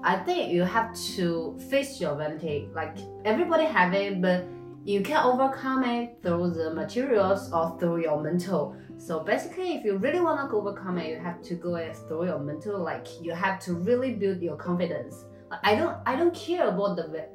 I 0.04 0.18
think 0.18 0.52
you 0.52 0.64
have 0.64 0.96
to 1.16 1.56
face 1.70 2.02
your 2.02 2.16
vanity. 2.16 2.68
Like 2.74 2.98
everybody 3.24 3.66
have 3.66 3.94
it, 3.94 4.20
but 4.20 4.44
you 4.86 5.02
can 5.02 5.26
overcome 5.26 5.84
it 5.84 6.18
through 6.22 6.52
the 6.52 6.74
materials 6.74 7.52
or 7.54 7.78
through 7.80 8.04
your 8.04 8.22
mental. 8.22 8.76
So 8.98 9.22
basically, 9.22 9.76
if 9.76 9.86
you 9.86 9.98
really 9.98 10.20
want 10.20 10.50
to 10.50 10.56
overcome 10.56 10.98
it, 10.98 11.10
you 11.10 11.20
have 11.20 11.42
to 11.44 11.56
go 11.56 11.94
through 12.08 12.26
your 12.26 12.40
mental. 12.40 12.80
Like 12.84 13.08
you 13.22 13.32
have 13.32 13.60
to 13.62 13.76
really 13.76 14.14
build 14.14 14.42
your 14.42 14.58
confidence. 14.58 15.26
I 15.64 15.76
don't, 15.76 15.98
I 16.06 16.16
don't 16.16 16.34
care 16.34 16.68
about 16.68 16.98
the, 16.98 17.28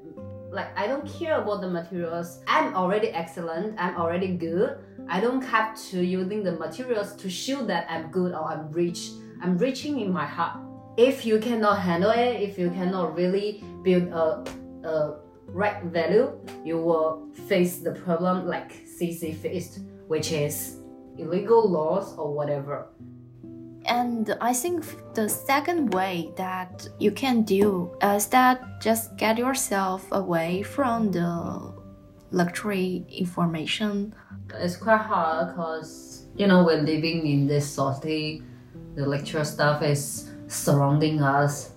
like 0.51 0.77
I 0.77 0.87
don't 0.87 1.07
care 1.07 1.41
about 1.41 1.63
the 1.63 1.71
materials. 1.71 2.43
I'm 2.47 2.75
already 2.75 3.09
excellent. 3.09 3.81
I'm 3.81 3.97
already 3.97 4.37
good. 4.37 4.79
I 5.09 5.21
don't 5.21 5.43
have 5.43 5.81
to 5.91 6.05
using 6.05 6.43
the 6.43 6.53
materials 6.53 7.17
to 7.17 7.31
show 7.31 7.65
that 7.67 7.87
I'm 7.89 8.11
good 8.11 8.33
or 8.33 8.45
I'm 8.45 8.71
rich. 8.73 9.11
I'm 9.41 9.57
reaching 9.57 10.01
in 10.01 10.13
my 10.13 10.27
heart. 10.27 10.59
If 10.99 11.25
you 11.25 11.39
cannot 11.39 11.81
handle 11.81 12.11
it, 12.11 12.43
if 12.43 12.59
you 12.59 12.71
cannot 12.71 13.15
really 13.15 13.63
build 13.83 14.09
a, 14.09 14.45
a 14.85 15.28
right 15.49 15.83
value, 15.85 16.33
you 16.65 16.79
will 16.81 17.29
face 17.49 17.79
the 17.79 17.93
problem 17.93 18.47
like 18.47 18.73
CC 18.87 19.35
faced, 19.35 19.81
which 20.07 20.33
is 20.33 20.79
illegal 21.17 21.69
laws 21.69 22.17
or 22.17 22.33
whatever. 22.33 22.89
And 23.87 24.37
I 24.41 24.53
think 24.53 24.85
the 25.15 25.29
second 25.29 25.95
way 25.95 26.31
that 26.37 26.87
you 26.99 27.11
can 27.11 27.43
do 27.43 27.91
is 28.03 28.27
that 28.29 28.81
just 28.81 29.17
get 29.17 29.39
yourself 29.39 30.07
away 30.13 30.63
from 30.63 31.11
the 31.11 31.73
luxury 32.31 33.07
information. 33.09 34.15
It's 34.55 34.77
quite 34.77 35.01
hard 35.01 35.49
because 35.49 36.27
you 36.37 36.47
know 36.47 36.65
we're 36.65 36.83
living 36.83 37.27
in 37.27 37.47
this 37.47 37.67
society. 37.67 38.43
The 38.95 39.07
lecture 39.07 39.45
stuff 39.45 39.83
is 39.83 40.31
surrounding 40.49 41.23
us. 41.23 41.73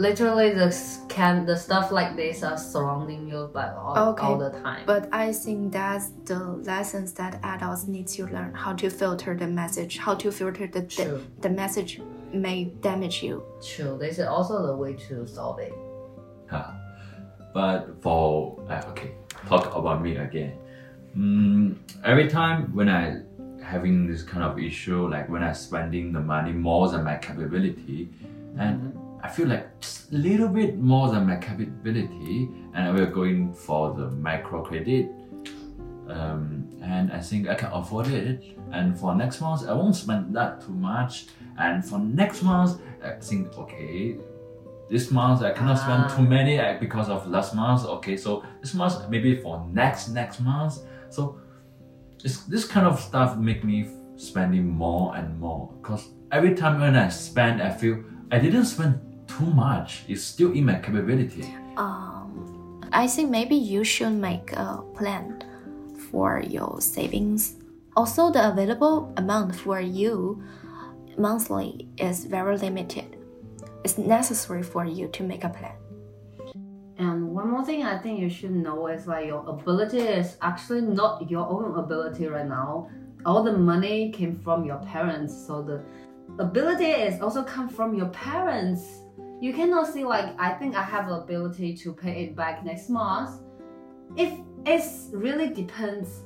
Literally, 0.00 0.48
the 0.54 0.74
can 1.10 1.44
the 1.44 1.54
stuff 1.54 1.92
like 1.92 2.16
this 2.16 2.42
are 2.42 2.56
surrounding 2.56 3.28
you, 3.28 3.50
but 3.52 3.74
all, 3.74 4.12
Okay, 4.12 4.24
all 4.24 4.38
the 4.38 4.48
time. 4.48 4.84
But 4.86 5.10
I 5.12 5.30
think 5.30 5.74
that's 5.74 6.06
the 6.24 6.38
lessons 6.38 7.12
that 7.20 7.38
adults 7.42 7.86
need 7.86 8.06
to 8.16 8.26
learn 8.28 8.54
how 8.54 8.72
to 8.80 8.88
filter 8.88 9.36
the 9.36 9.46
message, 9.46 9.98
how 9.98 10.14
to 10.14 10.32
filter 10.32 10.66
the 10.66 10.80
the, 10.80 11.20
the 11.42 11.50
message 11.50 12.00
may 12.32 12.72
damage 12.80 13.22
you. 13.22 13.44
True, 13.62 13.98
this 14.00 14.18
is 14.18 14.26
also 14.26 14.66
the 14.68 14.74
way 14.74 14.94
to 15.08 15.26
solve 15.26 15.58
it. 15.58 15.74
Huh. 16.48 16.70
But 17.52 18.00
for 18.00 18.56
uh, 18.70 18.82
okay, 18.92 19.12
talk 19.48 19.76
about 19.76 20.00
me 20.00 20.16
again. 20.16 20.56
Mm, 21.14 21.76
every 22.04 22.28
time 22.28 22.74
when 22.74 22.88
I 22.88 23.20
having 23.62 24.06
this 24.06 24.22
kind 24.22 24.44
of 24.44 24.58
issue, 24.58 25.08
like 25.08 25.28
when 25.28 25.42
I 25.42 25.52
spending 25.52 26.10
the 26.10 26.20
money 26.20 26.52
more 26.52 26.88
than 26.88 27.04
my 27.04 27.16
capability, 27.16 28.08
and 28.56 28.96
I 29.22 29.28
feel 29.28 29.48
like 29.48 29.80
just 29.80 30.12
a 30.12 30.16
little 30.16 30.48
bit 30.48 30.78
more 30.78 31.10
than 31.10 31.26
my 31.26 31.36
capability, 31.36 32.48
and 32.74 32.88
I 32.88 32.90
will 32.90 33.06
going 33.06 33.52
for 33.54 33.94
the 33.94 34.08
microcredit. 34.10 35.08
Um, 36.08 36.68
and 36.82 37.12
I 37.12 37.20
think 37.20 37.48
I 37.48 37.54
can 37.54 37.70
afford 37.72 38.08
it. 38.08 38.42
And 38.72 38.98
for 38.98 39.14
next 39.14 39.40
month, 39.40 39.68
I 39.68 39.72
won't 39.74 39.94
spend 39.94 40.34
that 40.34 40.60
too 40.60 40.72
much. 40.72 41.26
And 41.58 41.84
for 41.84 41.98
next 41.98 42.42
month, 42.42 42.80
I 43.04 43.12
think 43.12 43.56
okay, 43.56 44.16
this 44.88 45.10
month 45.12 45.42
I 45.42 45.52
cannot 45.52 45.78
spend 45.78 46.04
Ah. 46.06 46.16
too 46.16 46.22
many 46.22 46.58
uh, 46.58 46.78
because 46.80 47.08
of 47.08 47.28
last 47.28 47.54
month. 47.54 47.84
Okay, 47.84 48.16
so 48.16 48.42
this 48.60 48.74
month 48.74 49.08
maybe 49.08 49.36
for 49.40 49.64
next 49.72 50.08
next 50.08 50.40
month. 50.40 50.78
So 51.10 51.38
this 52.22 52.42
this 52.44 52.64
kind 52.64 52.86
of 52.86 52.98
stuff 52.98 53.36
make 53.36 53.62
me 53.62 53.88
spending 54.16 54.66
more 54.66 55.14
and 55.16 55.38
more 55.38 55.70
because 55.80 56.08
every 56.32 56.54
time 56.54 56.80
when 56.80 56.96
I 56.96 57.08
spend, 57.08 57.62
I 57.62 57.70
feel 57.70 58.02
I 58.32 58.38
didn't 58.40 58.64
spend 58.64 58.98
too 59.30 59.46
much. 59.46 60.04
It's 60.08 60.22
still 60.22 60.52
in 60.52 60.66
my 60.66 60.78
capability. 60.78 61.54
Um, 61.76 62.82
I 62.92 63.06
think 63.06 63.30
maybe 63.30 63.54
you 63.54 63.84
should 63.84 64.12
make 64.12 64.52
a 64.52 64.82
plan 64.94 65.42
for 66.10 66.42
your 66.42 66.80
savings. 66.80 67.54
Also, 67.96 68.30
the 68.30 68.48
available 68.48 69.12
amount 69.16 69.54
for 69.54 69.80
you 69.80 70.42
monthly 71.16 71.88
is 71.98 72.24
very 72.24 72.56
limited. 72.56 73.16
It's 73.84 73.98
necessary 73.98 74.62
for 74.62 74.84
you 74.84 75.08
to 75.08 75.22
make 75.22 75.44
a 75.44 75.48
plan. 75.48 75.76
And 76.98 77.34
one 77.34 77.50
more 77.50 77.64
thing 77.64 77.82
I 77.82 77.96
think 77.96 78.20
you 78.20 78.28
should 78.28 78.52
know 78.52 78.88
is 78.88 79.06
like 79.06 79.26
your 79.26 79.42
ability 79.48 80.00
is 80.00 80.36
actually 80.42 80.82
not 80.82 81.30
your 81.30 81.48
own 81.48 81.78
ability 81.78 82.26
right 82.26 82.46
now. 82.46 82.90
All 83.24 83.42
the 83.42 83.56
money 83.56 84.10
came 84.10 84.38
from 84.38 84.64
your 84.64 84.78
parents, 84.78 85.34
so 85.46 85.62
the 85.62 85.82
ability 86.42 86.86
is 86.86 87.20
also 87.20 87.42
come 87.42 87.68
from 87.68 87.94
your 87.94 88.08
parents. 88.08 88.99
You 89.40 89.52
cannot 89.54 89.86
see 89.86 90.04
like 90.04 90.38
I 90.38 90.52
think 90.52 90.76
I 90.76 90.82
have 90.82 91.08
ability 91.08 91.76
to 91.78 91.92
pay 91.92 92.24
it 92.24 92.36
back 92.36 92.64
next 92.64 92.90
month. 92.90 93.40
If 94.16 94.38
it's 94.66 95.08
really 95.12 95.48
depends 95.48 96.22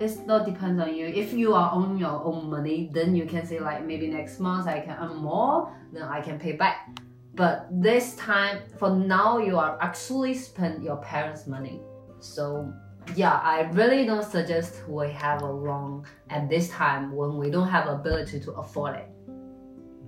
it's 0.00 0.18
not 0.26 0.44
depends 0.44 0.80
on 0.80 0.94
you. 0.94 1.06
If 1.06 1.32
you 1.32 1.54
are 1.54 1.70
on 1.70 1.98
your 1.98 2.22
own 2.22 2.50
money, 2.50 2.90
then 2.92 3.16
you 3.16 3.24
can 3.24 3.46
say 3.46 3.60
like 3.60 3.84
maybe 3.84 4.08
next 4.08 4.40
month 4.40 4.66
I 4.66 4.80
can 4.80 4.96
earn 5.00 5.16
more, 5.16 5.72
then 5.92 6.02
I 6.02 6.20
can 6.20 6.38
pay 6.38 6.52
back. 6.52 7.00
But 7.34 7.68
this 7.70 8.14
time, 8.16 8.62
for 8.78 8.90
now, 8.90 9.38
you 9.38 9.58
are 9.58 9.78
actually 9.80 10.34
spend 10.34 10.82
your 10.82 10.96
parents' 10.96 11.46
money. 11.46 11.80
So 12.20 12.72
yeah, 13.14 13.40
I 13.42 13.70
really 13.72 14.04
don't 14.04 14.24
suggest 14.24 14.82
we 14.88 15.10
have 15.12 15.42
a 15.42 15.50
loan 15.50 16.04
at 16.30 16.48
this 16.48 16.68
time 16.70 17.12
when 17.12 17.36
we 17.36 17.50
don't 17.50 17.68
have 17.68 17.88
ability 17.88 18.40
to 18.40 18.52
afford 18.52 18.96
it. 18.96 19.08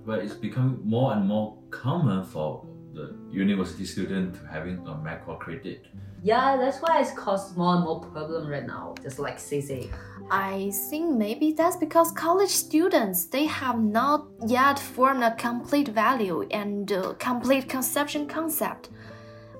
But 0.09 0.23
it's 0.23 0.33
become 0.33 0.81
more 0.83 1.13
and 1.13 1.27
more 1.27 1.55
common 1.69 2.25
for 2.25 2.65
the 2.95 3.15
university 3.29 3.85
student 3.85 4.33
to 4.37 4.47
having 4.47 4.79
a 4.87 4.95
microcredit. 5.07 5.81
Yeah, 6.23 6.57
that's 6.57 6.79
why 6.79 6.99
it's 6.99 7.11
caused 7.11 7.55
more 7.55 7.75
and 7.75 7.83
more 7.83 7.99
problem 8.01 8.47
right 8.47 8.65
now. 8.65 8.95
Just 9.03 9.19
like 9.19 9.37
CC. 9.37 9.93
I 10.31 10.71
think 10.89 11.15
maybe 11.15 11.51
that's 11.51 11.77
because 11.77 12.11
college 12.11 12.49
students 12.49 13.25
they 13.25 13.45
have 13.45 13.79
not 13.79 14.25
yet 14.47 14.79
formed 14.79 15.23
a 15.23 15.35
complete 15.35 15.89
value 15.89 16.41
and 16.49 16.91
uh, 16.91 17.13
complete 17.19 17.69
conception 17.69 18.25
concept. 18.27 18.89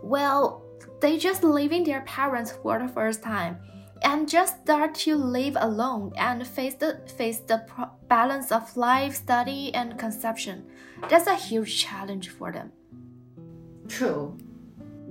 Well, 0.01 0.63
they 0.99 1.19
just 1.19 1.43
leaving 1.43 1.83
their 1.83 2.01
parents 2.01 2.53
for 2.63 2.79
the 2.79 2.88
first 2.88 3.21
time 3.21 3.59
and 4.03 4.27
just 4.29 4.62
start 4.63 4.95
to 4.95 5.15
live 5.15 5.57
alone 5.59 6.13
and 6.17 6.45
face 6.47 6.75
the 6.75 7.01
face 7.17 7.39
the 7.39 7.63
pro- 7.67 7.91
balance 8.07 8.51
of 8.51 8.75
life, 8.77 9.15
study, 9.15 9.73
and 9.73 9.97
conception. 9.99 10.65
That's 11.09 11.27
a 11.27 11.35
huge 11.35 11.77
challenge 11.77 12.29
for 12.29 12.51
them. 12.51 12.71
True. 13.88 14.38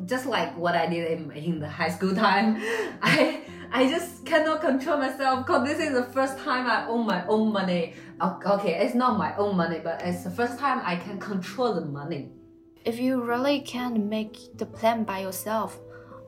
Just 0.06 0.26
like 0.26 0.56
what 0.56 0.74
I 0.76 0.86
did 0.86 1.10
in, 1.10 1.30
in 1.32 1.58
the 1.60 1.68
high 1.68 1.90
school 1.90 2.14
time, 2.26 2.56
I 3.02 3.42
I 3.70 3.88
just 3.88 4.24
cannot 4.24 4.60
control 4.60 4.96
myself 4.98 5.46
because 5.46 5.68
this 5.68 5.78
is 5.78 5.92
the 5.92 6.04
first 6.04 6.38
time 6.38 6.66
I 6.66 6.86
own 6.86 7.06
my 7.06 7.26
own 7.26 7.52
money. 7.52 7.94
Okay, 8.22 8.74
it's 8.84 8.94
not 8.94 9.18
my 9.18 9.36
own 9.36 9.56
money, 9.56 9.80
but 9.82 10.02
it's 10.04 10.24
the 10.24 10.30
first 10.30 10.58
time 10.58 10.80
I 10.84 10.96
can 10.96 11.18
control 11.18 11.74
the 11.74 11.84
money. 12.00 12.32
if 12.84 12.98
you 12.98 13.20
really 13.20 13.60
can't 13.60 13.98
make 14.16 14.36
the 14.60 14.64
plan 14.64 15.04
by 15.04 15.18
yourself, 15.20 15.78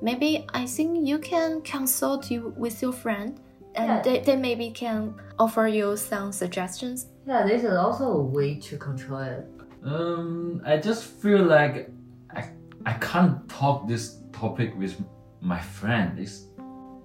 maybe 0.02 0.46
I 0.54 0.66
think 0.66 1.06
you 1.06 1.18
can 1.18 1.60
consult 1.62 2.30
you 2.30 2.54
with 2.56 2.82
your 2.82 2.92
friend 2.92 3.40
and 3.74 3.86
Yeah. 3.88 4.02
they, 4.02 4.18
they 4.20 4.36
maybe 4.36 4.70
can 4.70 5.14
offer 5.38 5.66
you 5.68 5.96
some 5.96 6.32
suggestions. 6.32 7.06
Yeah, 7.26 7.46
this 7.46 7.62
is 7.64 7.74
also 7.76 8.04
a 8.12 8.22
way 8.22 8.56
to 8.56 8.76
control 8.76 9.20
it. 9.20 9.46
Um, 9.84 10.60
I 10.66 10.76
just 10.78 11.04
feel 11.04 11.42
like 11.42 11.90
I 12.34 12.44
I 12.84 12.92
can't 12.94 13.48
talk 13.48 13.86
this 13.88 14.16
topic 14.32 14.74
with 14.76 14.94
my 15.40 15.60
friend. 15.60 16.18
It's 16.18 16.46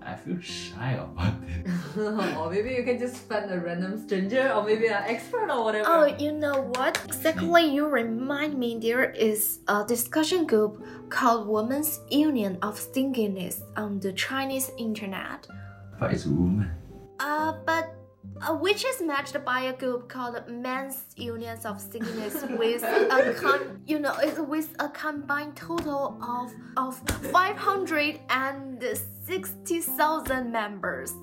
I 0.02 0.16
feel 0.16 0.40
shy 0.42 0.94
about 0.94 1.34
it. 1.48 1.68
or 2.38 2.50
maybe 2.50 2.72
you 2.72 2.84
can 2.84 3.00
just 3.00 3.18
find 3.28 3.52
a 3.52 3.60
random 3.60 4.06
stranger 4.06 4.52
or 4.52 4.64
maybe 4.64 4.88
an 4.88 5.04
expert 5.06 5.50
or 5.50 5.64
whatever. 5.64 5.88
Oh, 5.88 6.06
you 6.06 6.32
know 6.32 6.72
what? 6.76 7.02
Exactly, 7.06 7.66
you 7.74 7.88
remind 7.88 8.58
me 8.58 8.78
there 8.80 9.12
is 9.12 9.60
a 9.68 9.86
discussion 9.88 10.46
group 10.46 10.84
called 11.10 11.48
Women's 11.48 12.00
Union 12.10 12.58
of 12.62 12.78
Stinginess 12.80 13.62
on 13.78 14.00
the 14.00 14.14
Chinese 14.14 14.72
internet. 14.78 15.48
But 16.00 16.14
it's 16.14 16.26
woman. 16.26 16.72
Uh, 17.20 17.54
but 17.66 17.96
uh, 18.42 18.54
which 18.54 18.84
is 18.84 19.02
matched 19.02 19.38
by 19.46 19.62
a 19.62 19.74
group 19.74 20.10
called 20.10 20.42
Men's 20.50 21.06
Unions 21.16 21.66
of 21.66 21.80
Stinginess 21.80 22.44
with 22.58 22.84
a 22.84 23.34
con- 23.38 23.82
you 23.86 24.00
know 24.00 24.16
it's 24.20 24.40
with 24.40 24.76
a 24.80 24.90
combined 24.90 25.56
total 25.56 26.18
of 26.22 26.52
of 26.76 26.98
five 27.32 27.58
hundred 27.58 28.20
and 28.30 28.84
sixty 29.26 29.80
thousand 29.80 30.52
members. 30.52 31.14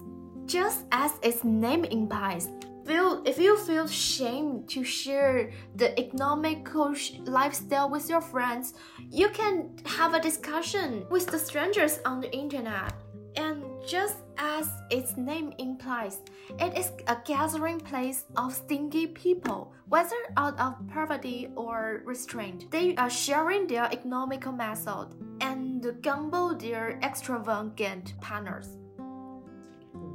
Just 0.46 0.84
as 0.92 1.12
its 1.22 1.44
name 1.44 1.84
implies, 1.84 2.48
feel 2.84 3.22
if 3.24 3.38
you 3.38 3.56
feel 3.58 3.86
shame 3.86 4.64
to 4.66 4.84
share 4.84 5.50
the 5.76 5.98
economical 5.98 6.94
lifestyle 7.24 7.88
with 7.88 8.08
your 8.08 8.20
friends, 8.20 8.74
you 9.10 9.28
can 9.30 9.70
have 9.86 10.14
a 10.14 10.20
discussion 10.20 11.06
with 11.10 11.26
the 11.26 11.38
strangers 11.38 12.00
on 12.04 12.20
the 12.20 12.32
internet. 12.32 12.92
And 13.36 13.64
just 13.86 14.16
as 14.36 14.68
its 14.90 15.16
name 15.16 15.54
implies, 15.58 16.18
it 16.58 16.76
is 16.76 16.92
a 17.06 17.16
gathering 17.24 17.80
place 17.80 18.24
of 18.36 18.52
stingy 18.52 19.06
people, 19.06 19.72
whether 19.88 20.16
out 20.36 20.58
of 20.60 20.74
poverty 20.92 21.48
or 21.56 22.02
restraint. 22.04 22.70
They 22.70 22.94
are 22.96 23.08
sharing 23.08 23.66
their 23.66 23.84
economical 23.84 24.52
method 24.52 25.14
and 25.40 25.96
gamble 26.02 26.56
their 26.56 26.98
extravagant 27.02 28.20
partners. 28.20 28.76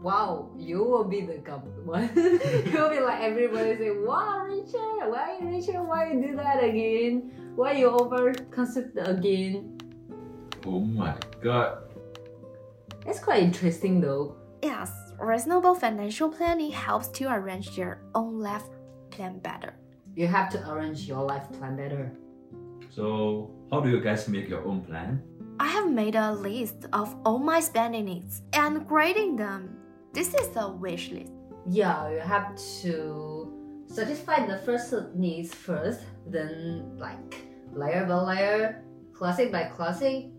Wow, 0.02 0.52
you 0.56 0.84
will 0.84 1.04
be 1.04 1.22
the 1.22 1.40
dumb 1.40 1.64
one. 1.86 2.10
you 2.16 2.78
will 2.78 2.90
be 2.90 3.00
like 3.00 3.22
everybody 3.22 3.78
say, 3.78 3.92
Wow, 3.92 4.46
Richard, 4.46 5.10
why 5.10 5.38
Richard, 5.42 5.82
why 5.82 6.12
you 6.12 6.22
do 6.22 6.36
that 6.36 6.64
again? 6.64 7.32
Why 7.56 7.74
you 7.74 7.90
over 7.90 8.34
concept 8.52 8.98
again? 9.00 9.78
Oh 10.66 10.80
my 10.82 11.16
god. 11.42 11.80
It's 13.06 13.20
quite 13.20 13.42
interesting 13.42 14.02
though. 14.02 14.36
Yes, 14.62 14.92
reasonable 15.20 15.76
financial 15.76 16.30
planning 16.30 16.72
helps 16.72 17.08
to 17.20 17.32
arrange 17.32 17.78
your 17.78 18.02
own 18.14 18.40
life 18.40 18.66
plan 19.10 19.40
better. 19.40 19.74
You 20.16 20.28
have 20.28 20.50
to 20.52 20.70
arrange 20.70 21.08
your 21.08 21.24
life 21.24 21.52
plan 21.54 21.76
better. 21.76 22.12
So 22.90 23.52
how 23.72 23.80
do 23.82 23.90
you 23.90 24.02
guys 24.02 24.28
make 24.28 24.50
your 24.50 24.66
own 24.66 24.82
plan? 24.82 25.22
I 25.60 25.68
have 25.68 25.90
made 25.90 26.16
a 26.16 26.34
list 26.34 26.86
of 26.94 27.16
all 27.26 27.40
my 27.40 27.60
spending 27.60 28.06
needs 28.06 28.42
and 28.54 28.88
grading 28.88 29.38
them. 29.38 29.77
This 30.18 30.34
is 30.34 30.50
a 30.58 30.74
wish 30.74 31.12
list. 31.12 31.30
Yeah, 31.70 32.10
you 32.10 32.18
have 32.18 32.58
to 32.82 33.54
satisfy 33.86 34.50
the 34.50 34.58
first 34.66 34.90
needs 35.14 35.54
first, 35.54 36.02
then 36.26 36.98
like 36.98 37.46
layer 37.70 38.02
by 38.10 38.18
layer, 38.26 38.82
classic 39.14 39.52
by 39.52 39.70
classic. 39.70 40.34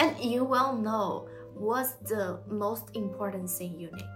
And 0.00 0.16
you 0.16 0.48
will 0.48 0.80
know 0.80 1.28
what's 1.52 1.92
the 2.08 2.40
most 2.48 2.96
important 2.96 3.50
thing 3.50 3.76
you 3.76 3.92
need. 3.92 4.08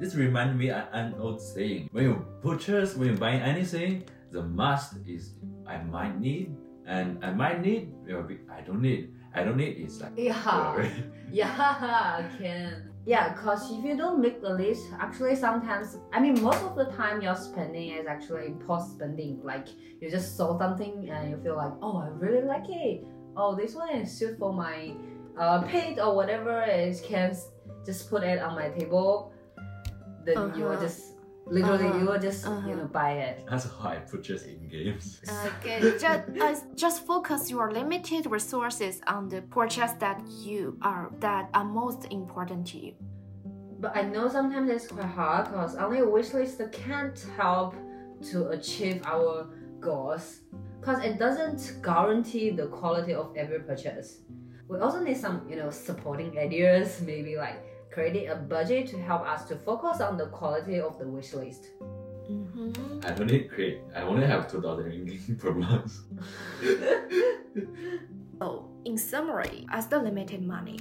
This 0.00 0.16
reminds 0.16 0.58
me 0.58 0.74
of 0.74 0.90
an 0.90 1.14
old 1.22 1.40
saying. 1.40 1.86
When 1.92 2.02
you 2.10 2.26
purchase, 2.42 2.98
when 2.98 3.14
you 3.14 3.14
buy 3.14 3.38
anything, 3.38 4.10
the 4.32 4.42
must 4.42 4.98
is 5.06 5.38
I 5.70 5.78
might 5.78 6.18
need, 6.18 6.50
and 6.82 7.22
I 7.24 7.30
might 7.30 7.62
need 7.62 7.94
will 8.10 8.26
be 8.26 8.42
I 8.50 8.66
don't 8.66 8.82
need. 8.82 9.14
I 9.38 9.46
don't 9.46 9.56
need 9.56 9.86
is 9.86 10.02
like 10.02 10.18
Yeah. 10.18 10.34
Yeah, 11.30 12.26
can. 12.42 12.95
Yeah, 13.06 13.34
cause 13.34 13.70
if 13.70 13.84
you 13.84 13.96
don't 13.96 14.20
make 14.20 14.42
the 14.42 14.50
list, 14.50 14.82
actually 14.98 15.36
sometimes 15.36 15.98
I 16.12 16.18
mean 16.18 16.42
most 16.42 16.62
of 16.64 16.74
the 16.74 16.86
time 16.86 17.22
your 17.22 17.36
spending 17.36 17.90
is 17.90 18.06
actually 18.08 18.54
post 18.66 18.94
spending. 18.96 19.40
Like 19.44 19.68
you 20.00 20.10
just 20.10 20.36
saw 20.36 20.58
something 20.58 21.08
and 21.08 21.30
you 21.30 21.36
feel 21.38 21.56
like, 21.56 21.72
oh 21.80 21.98
I 21.98 22.08
really 22.08 22.44
like 22.44 22.66
it. 22.68 23.04
Oh 23.36 23.54
this 23.54 23.76
one 23.76 23.90
is 23.94 24.10
suit 24.10 24.36
for 24.40 24.52
my 24.52 24.92
uh 25.38 25.62
paid 25.62 26.00
or 26.00 26.16
whatever 26.16 26.64
is 26.64 27.00
can 27.00 27.36
just 27.84 28.10
put 28.10 28.24
it 28.24 28.40
on 28.42 28.56
my 28.56 28.70
table. 28.70 29.32
Then 30.24 30.52
you 30.56 30.64
will 30.64 30.72
Uh-huh. 30.72 30.82
just 30.82 31.14
literally 31.46 31.86
you 31.98 32.04
will 32.06 32.08
Uh-huh. 32.10 32.18
just 32.28 32.44
you 32.44 32.50
Uh-huh. 32.52 32.74
know 32.74 32.88
buy 33.00 33.12
it. 33.28 33.44
That's 33.48 33.66
how 33.78 33.88
I 33.90 33.96
purchase 34.12 34.42
in 34.44 34.68
games. 34.68 35.20
Okay, 35.48 35.78
just, 35.98 36.22
uh, 36.40 36.54
just 36.74 37.06
focus 37.06 37.50
your 37.50 37.70
limited 37.70 38.26
resources 38.26 39.00
on 39.06 39.28
the 39.28 39.40
purchase 39.42 39.92
that 40.04 40.18
you 40.44 40.76
are 40.82 41.10
that 41.20 41.44
are 41.54 41.64
most 41.64 42.00
important 42.12 42.66
to 42.72 42.78
you. 42.78 42.94
But 43.78 43.96
I 43.96 44.02
know 44.02 44.28
sometimes 44.28 44.70
it's 44.70 44.88
quite 44.88 45.04
hard 45.20 45.44
because 45.50 45.76
only 45.76 45.98
a 46.00 46.08
wish 46.08 46.32
list 46.32 46.60
can't 46.72 47.18
help 47.36 47.74
to 48.30 48.48
achieve 48.48 49.02
our 49.04 49.46
goals 49.80 50.40
because 50.80 50.98
it 51.04 51.18
doesn't 51.18 51.60
guarantee 51.82 52.50
the 52.50 52.66
quality 52.68 53.12
of 53.14 53.26
every 53.36 53.60
purchase. 53.60 54.08
We 54.68 54.78
also 54.78 55.00
need 55.00 55.16
some, 55.16 55.36
you 55.50 55.56
know, 55.56 55.70
supporting 55.70 56.38
ideas, 56.38 57.00
maybe 57.04 57.36
like 57.36 57.62
creating 57.96 58.28
a 58.28 58.36
budget 58.36 58.86
to 58.86 59.00
help 59.00 59.22
us 59.22 59.46
to 59.48 59.56
focus 59.56 60.02
on 60.02 60.18
the 60.18 60.26
quality 60.26 60.78
of 60.78 60.98
the 60.98 61.08
wish 61.08 61.32
list. 61.32 61.68
Mm-hmm. 62.30 63.00
I 63.02 63.10
don't 63.12 63.30
need 63.32 63.48
great. 63.48 63.80
I 63.96 64.02
only 64.02 64.26
have 64.26 64.50
two 64.50 64.60
thousand 64.60 64.84
ringgit 64.92 65.38
per 65.42 65.52
month. 65.54 65.92
So, 68.38 68.68
in 68.84 68.98
summary, 68.98 69.66
as 69.70 69.86
the 69.86 69.98
limited 69.98 70.42
money, 70.42 70.78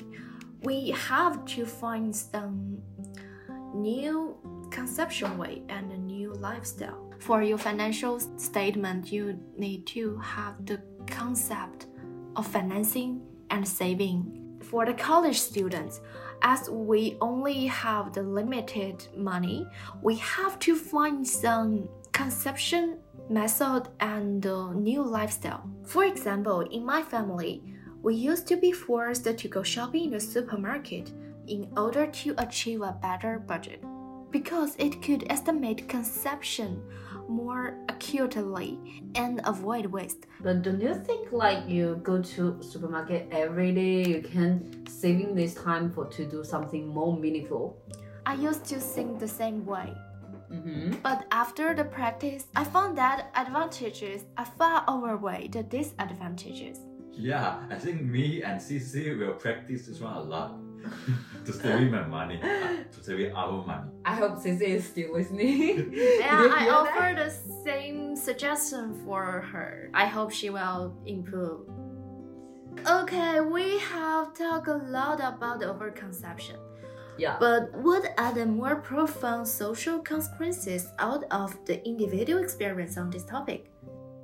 we 0.64 0.90
have 1.08 1.46
to 1.56 1.66
find 1.66 2.14
some 2.14 2.80
new 3.74 4.36
conception 4.70 5.38
way 5.38 5.62
and 5.70 5.94
a 5.94 5.98
new 5.98 6.34
lifestyle. 6.34 7.14
For 7.20 7.42
your 7.42 7.58
financial 7.58 8.20
statement, 8.38 9.10
you 9.10 9.40
need 9.58 9.88
to 9.96 10.18
have 10.18 10.66
the 10.66 10.82
concept 11.08 11.86
of 12.36 12.46
financing 12.46 13.22
and 13.52 13.66
saving. 13.66 14.42
For 14.70 14.86
the 14.86 14.94
college 14.94 15.40
students, 15.40 16.02
as 16.42 16.70
we 16.70 17.18
only 17.22 17.66
have 17.66 18.14
the 18.14 18.24
limited 18.24 19.08
money, 19.16 19.68
we 20.02 20.16
have 20.16 20.60
to 20.60 20.76
find 20.76 21.28
some 21.28 21.90
conception 22.12 23.00
method 23.30 23.90
and 24.00 24.46
uh, 24.46 24.72
new 24.74 25.02
lifestyle. 25.02 25.70
For 25.84 26.06
example, 26.06 26.62
in 26.62 26.86
my 26.86 27.02
family, 27.02 27.64
we 28.02 28.16
used 28.16 28.48
to 28.48 28.56
be 28.56 28.72
forced 28.72 29.26
to 29.26 29.48
go 29.48 29.64
shopping 29.64 30.06
in 30.06 30.12
the 30.12 30.20
supermarket 30.20 31.12
in 31.48 31.68
order 31.76 32.08
to 32.08 32.36
achieve 32.38 32.82
a 32.82 32.98
better 33.02 33.40
budget 33.40 33.84
because 34.32 34.76
it 34.78 35.02
could 35.02 35.26
estimate 35.30 35.88
consumption 35.88 36.82
more 37.28 37.78
acutely 37.90 38.80
and 39.16 39.42
avoid 39.46 39.86
waste. 39.86 40.28
But 40.42 40.62
don't 40.62 40.82
you 40.82 40.96
think 40.96 41.32
like 41.32 41.68
you 41.68 42.00
go 42.04 42.22
to 42.22 42.62
supermarket 42.62 43.28
every 43.32 43.72
day, 43.74 44.04
you 44.06 44.22
can 44.22 44.86
saving 44.88 45.36
this 45.36 45.54
time 45.56 45.92
for 45.92 46.06
to 46.06 46.26
do 46.26 46.44
something 46.44 46.88
more 46.88 47.18
meaningful? 47.18 47.78
I 48.26 48.36
used 48.36 48.66
to 48.66 48.80
think 48.80 49.20
the 49.20 49.28
same 49.28 49.66
way. 49.66 49.94
Mm-hmm. 50.52 50.96
But 51.04 51.26
after 51.32 51.74
the 51.74 51.86
practice, 51.86 52.46
I 52.56 52.64
found 52.64 52.98
that 52.98 53.32
advantages 53.36 54.26
are 54.38 54.46
far 54.46 54.84
outweigh 54.88 55.48
the 55.48 55.64
disadvantages. 55.64 56.80
Yeah, 57.12 57.64
I 57.70 57.76
think 57.76 58.02
me 58.02 58.44
and 58.44 58.60
CC 58.60 59.18
will 59.18 59.34
practice 59.34 59.88
this 59.88 60.00
one 60.02 60.14
a 60.14 60.22
lot 60.22 60.65
to 61.46 61.54
saving 61.54 61.92
my 61.92 62.06
money, 62.06 62.40
uh, 62.42 62.84
to 62.92 63.04
saving 63.04 63.34
our 63.34 63.66
money. 63.66 63.90
I 64.04 64.16
hope 64.16 64.38
Sissy 64.38 64.70
is 64.70 64.86
still 64.86 65.14
listening. 65.14 65.94
Yeah, 65.94 66.42
Did 66.42 66.52
you 66.52 66.58
I 66.58 66.70
offer 66.70 67.16
the 67.16 67.32
same 67.64 68.16
suggestion 68.16 69.02
for 69.06 69.42
her. 69.42 69.90
I 69.94 70.06
hope 70.06 70.32
she 70.32 70.50
will 70.50 70.96
improve. 71.06 71.70
Okay, 72.90 73.40
we 73.40 73.80
have 73.80 74.34
talked 74.34 74.68
a 74.68 74.76
lot 74.76 75.20
about 75.20 75.62
overconsumption. 75.62 76.58
Yeah. 77.18 77.38
But 77.40 77.74
what 77.76 78.14
are 78.18 78.34
the 78.34 78.46
more 78.46 78.76
profound 78.76 79.48
social 79.48 80.00
consequences 80.00 80.90
out 81.00 81.24
of 81.32 81.58
the 81.66 81.86
individual 81.88 82.44
experience 82.44 82.98
on 82.98 83.10
this 83.10 83.24
topic? 83.24 83.72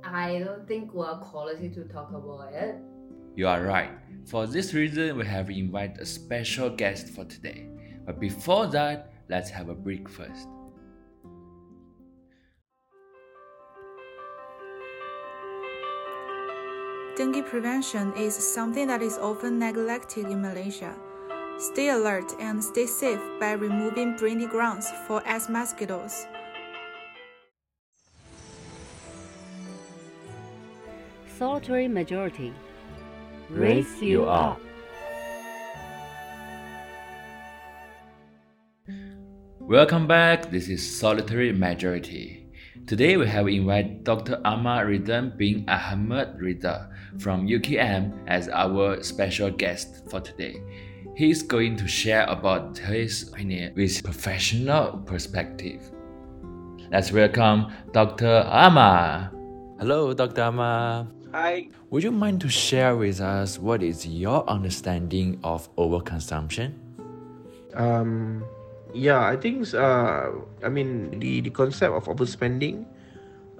I 0.04 0.40
don't 0.40 0.66
think 0.68 0.92
we're 0.92 1.16
quality 1.18 1.70
to 1.70 1.84
talk 1.84 2.10
about 2.10 2.52
it. 2.52 2.76
You 3.34 3.48
are 3.48 3.62
right. 3.62 3.90
For 4.26 4.46
this 4.46 4.74
reason, 4.74 5.16
we 5.16 5.26
have 5.26 5.48
invited 5.48 5.98
a 5.98 6.06
special 6.06 6.68
guest 6.68 7.08
for 7.08 7.24
today. 7.24 7.66
But 8.04 8.20
before 8.20 8.66
that, 8.68 9.12
let's 9.28 9.48
have 9.50 9.68
a 9.70 9.74
break 9.74 10.08
first. 10.08 10.48
Dengue 17.16 17.44
prevention 17.46 18.12
is 18.16 18.34
something 18.34 18.86
that 18.88 19.02
is 19.02 19.18
often 19.18 19.58
neglected 19.58 20.26
in 20.26 20.42
Malaysia. 20.42 20.94
Stay 21.58 21.90
alert 21.90 22.32
and 22.40 22.62
stay 22.62 22.86
safe 22.86 23.20
by 23.38 23.52
removing 23.52 24.16
breeding 24.16 24.48
grounds 24.48 24.90
for 25.06 25.22
Aedes 25.26 25.48
mosquitoes. 25.48 26.26
Solitary 31.38 31.88
majority. 31.88 32.52
Raise 33.52 34.00
you 34.00 34.24
up. 34.24 34.58
Welcome 39.60 40.06
back. 40.06 40.50
This 40.50 40.68
is 40.68 40.80
Solitary 40.80 41.52
Majority. 41.52 42.48
Today 42.86 43.18
we 43.18 43.28
have 43.28 43.48
invited 43.48 44.04
Dr. 44.04 44.40
Ahmad 44.46 44.86
Ridhan 44.86 45.36
bin 45.36 45.68
Ahmad 45.68 46.40
Ridha 46.40 46.88
from 47.20 47.46
UKM 47.46 48.24
as 48.26 48.48
our 48.48 49.02
special 49.02 49.50
guest 49.50 50.08
for 50.08 50.20
today. 50.20 50.56
He 51.14 51.30
is 51.30 51.42
going 51.42 51.76
to 51.76 51.86
share 51.86 52.24
about 52.24 52.78
his 52.78 53.28
opinion 53.28 53.74
with 53.76 54.02
professional 54.02 54.96
perspective. 55.04 55.92
Let's 56.90 57.12
welcome 57.12 57.70
Dr. 57.92 58.48
Ahmad. 58.48 59.28
Hello, 59.78 60.14
Dr. 60.14 60.42
Ahmad. 60.42 61.21
Hi. 61.32 61.68
Would 61.88 62.04
you 62.04 62.12
mind 62.12 62.42
to 62.42 62.50
share 62.50 62.94
with 62.94 63.18
us 63.18 63.58
what 63.58 63.82
is 63.82 64.06
your 64.06 64.44
understanding 64.50 65.40
of 65.42 65.64
overconsumption? 65.76 66.76
Um, 67.72 68.44
yeah, 68.92 69.24
I 69.24 69.36
think 69.40 69.72
uh, 69.72 70.28
I 70.62 70.68
mean 70.68 71.20
the 71.20 71.40
the 71.40 71.48
concept 71.48 71.96
of 71.96 72.04
overspending, 72.04 72.84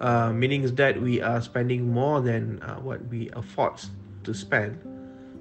uh, 0.04 0.36
meaning 0.36 0.68
is 0.68 0.74
that 0.76 1.00
we 1.00 1.22
are 1.22 1.40
spending 1.40 1.88
more 1.88 2.20
than 2.20 2.60
uh, 2.60 2.76
what 2.84 3.08
we 3.08 3.32
afford 3.32 3.80
to 4.24 4.34
spend. 4.34 4.76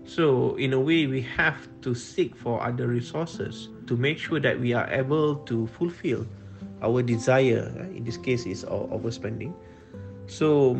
So 0.07 0.55
in 0.55 0.71
a 0.71 0.79
way, 0.79 1.11
we 1.11 1.19
have 1.35 1.67
to 1.83 1.91
seek 1.93 2.31
for 2.39 2.63
other 2.63 2.87
resources 2.87 3.67
to 3.91 3.99
make 3.99 4.17
sure 4.17 4.39
that 4.39 4.55
we 4.55 4.71
are 4.71 4.87
able 4.87 5.35
to 5.51 5.67
fulfill 5.75 6.25
our 6.79 7.03
desire. 7.03 7.67
In 7.91 8.07
this 8.07 8.15
case, 8.15 8.47
is 8.47 8.63
overspending. 8.63 9.51
So 10.31 10.79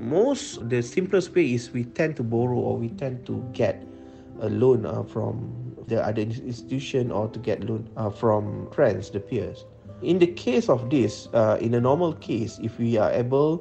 most 0.00 0.68
the 0.68 0.82
simplest 0.82 1.34
way 1.34 1.54
is 1.54 1.70
we 1.70 1.84
tend 1.84 2.16
to 2.16 2.22
borrow 2.22 2.56
or 2.56 2.76
we 2.76 2.88
tend 2.88 3.26
to 3.26 3.44
get 3.52 3.84
a 4.40 4.48
loan 4.48 4.86
uh, 4.86 5.02
from 5.02 5.52
the 5.86 6.02
other 6.02 6.22
ins- 6.22 6.40
institution 6.40 7.10
or 7.10 7.28
to 7.28 7.38
get 7.38 7.62
loan 7.68 7.88
uh, 7.96 8.10
from 8.10 8.70
friends, 8.70 9.10
the 9.10 9.20
peers. 9.20 9.64
In 10.02 10.18
the 10.18 10.26
case 10.26 10.68
of 10.68 10.88
this, 10.88 11.28
uh, 11.34 11.58
in 11.60 11.74
a 11.74 11.80
normal 11.80 12.14
case, 12.14 12.58
if 12.62 12.78
we 12.78 12.96
are 12.96 13.10
able 13.12 13.60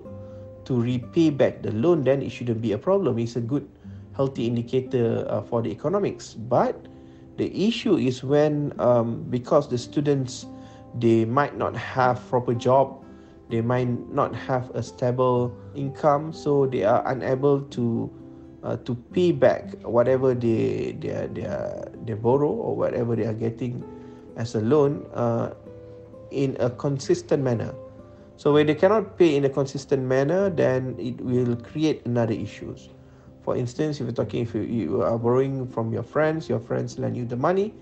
to 0.65 0.79
repay 0.79 1.29
back 1.29 1.61
the 1.61 1.71
loan, 1.71 2.03
then 2.03 2.21
it 2.21 2.31
shouldn't 2.31 2.61
be 2.61 2.71
a 2.71 2.77
problem. 2.77 3.19
It's 3.19 3.35
a 3.35 3.41
good, 3.41 3.67
healthy 4.15 4.47
indicator 4.47 5.25
uh, 5.27 5.41
for 5.41 5.61
the 5.61 5.69
economics. 5.69 6.35
But 6.35 6.87
the 7.37 7.51
issue 7.67 7.97
is 7.97 8.23
when, 8.23 8.73
um, 8.79 9.23
because 9.29 9.67
the 9.67 9.77
students, 9.77 10.45
they 10.97 11.25
might 11.25 11.57
not 11.57 11.75
have 11.75 12.25
proper 12.29 12.53
job, 12.53 12.98
they 13.49 13.61
might 13.61 13.89
not 14.13 14.35
have 14.35 14.69
a 14.73 14.81
stable 14.81 15.53
income, 15.75 16.31
so 16.31 16.65
they 16.65 16.83
are 16.83 17.01
unable 17.09 17.61
to 17.73 18.09
uh, 18.63 18.77
to 18.85 18.95
pay 19.11 19.31
back 19.31 19.73
whatever 19.81 20.33
they 20.33 20.95
they 20.99 21.27
they 21.33 21.49
they 22.05 22.13
borrow 22.13 22.49
or 22.49 22.75
whatever 22.75 23.15
they 23.15 23.25
are 23.25 23.37
getting 23.37 23.83
as 24.37 24.55
a 24.55 24.61
loan 24.61 25.05
uh, 25.13 25.51
in 26.31 26.55
a 26.59 26.69
consistent 26.69 27.43
manner. 27.43 27.73
So 28.37 28.53
when 28.53 28.67
they 28.67 28.75
cannot 28.75 29.17
pay 29.17 29.35
in 29.35 29.43
a 29.43 29.49
consistent 29.49 30.03
manner, 30.03 30.49
then 30.49 30.95
it 30.97 31.19
will 31.19 31.57
create 31.57 32.05
another 32.05 32.33
issues. 32.33 32.89
For 33.43 33.57
instance, 33.57 33.99
if 33.99 34.07
you're 34.07 34.15
talking, 34.15 34.43
if 34.43 34.53
you, 34.55 34.61
you 34.61 35.01
are 35.01 35.17
borrowing 35.17 35.67
from 35.67 35.91
your 35.91 36.03
friends, 36.03 36.47
your 36.47 36.59
friends 36.59 36.99
lend 36.99 37.17
you 37.17 37.25
the 37.25 37.35
money, 37.35 37.73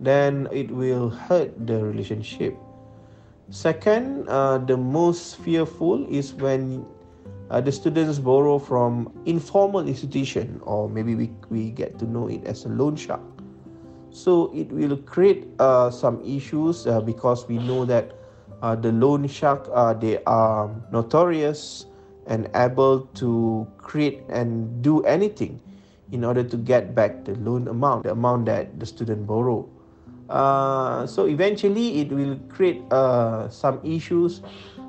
then 0.00 0.48
it 0.50 0.70
will 0.70 1.10
hurt 1.10 1.54
the 1.66 1.84
relationship. 1.84 2.56
Second, 3.50 4.28
uh, 4.28 4.58
the 4.58 4.76
most 4.76 5.36
fearful 5.36 6.06
is 6.08 6.32
when 6.34 6.84
uh, 7.50 7.60
the 7.60 7.70
students 7.70 8.18
borrow 8.18 8.58
from 8.58 9.12
informal 9.26 9.86
institution 9.86 10.60
or 10.64 10.88
maybe 10.88 11.14
we, 11.14 11.30
we 11.50 11.70
get 11.70 11.98
to 11.98 12.06
know 12.06 12.28
it 12.28 12.44
as 12.44 12.64
a 12.64 12.68
loan 12.68 12.96
shark. 12.96 13.20
So 14.10 14.50
it 14.54 14.70
will 14.72 14.96
create 14.96 15.48
uh, 15.58 15.90
some 15.90 16.22
issues 16.24 16.86
uh, 16.86 17.00
because 17.00 17.46
we 17.48 17.58
know 17.58 17.84
that 17.84 18.16
uh, 18.62 18.76
the 18.76 18.92
loan 18.92 19.28
shark 19.28 19.68
uh, 19.72 19.92
they 19.92 20.22
are 20.24 20.70
notorious 20.90 21.86
and 22.26 22.48
able 22.54 23.00
to 23.20 23.66
create 23.76 24.22
and 24.30 24.82
do 24.82 25.02
anything 25.04 25.60
in 26.12 26.24
order 26.24 26.42
to 26.42 26.56
get 26.56 26.94
back 26.94 27.24
the 27.24 27.34
loan 27.36 27.68
amount, 27.68 28.04
the 28.04 28.12
amount 28.12 28.46
that 28.46 28.80
the 28.80 28.86
student 28.86 29.26
borrow. 29.26 29.68
Uh, 30.30 31.06
so 31.06 31.26
eventually 31.26 32.00
it 32.00 32.08
will 32.08 32.38
create 32.48 32.80
uh, 32.90 33.48
some 33.48 33.80
issues 33.84 34.40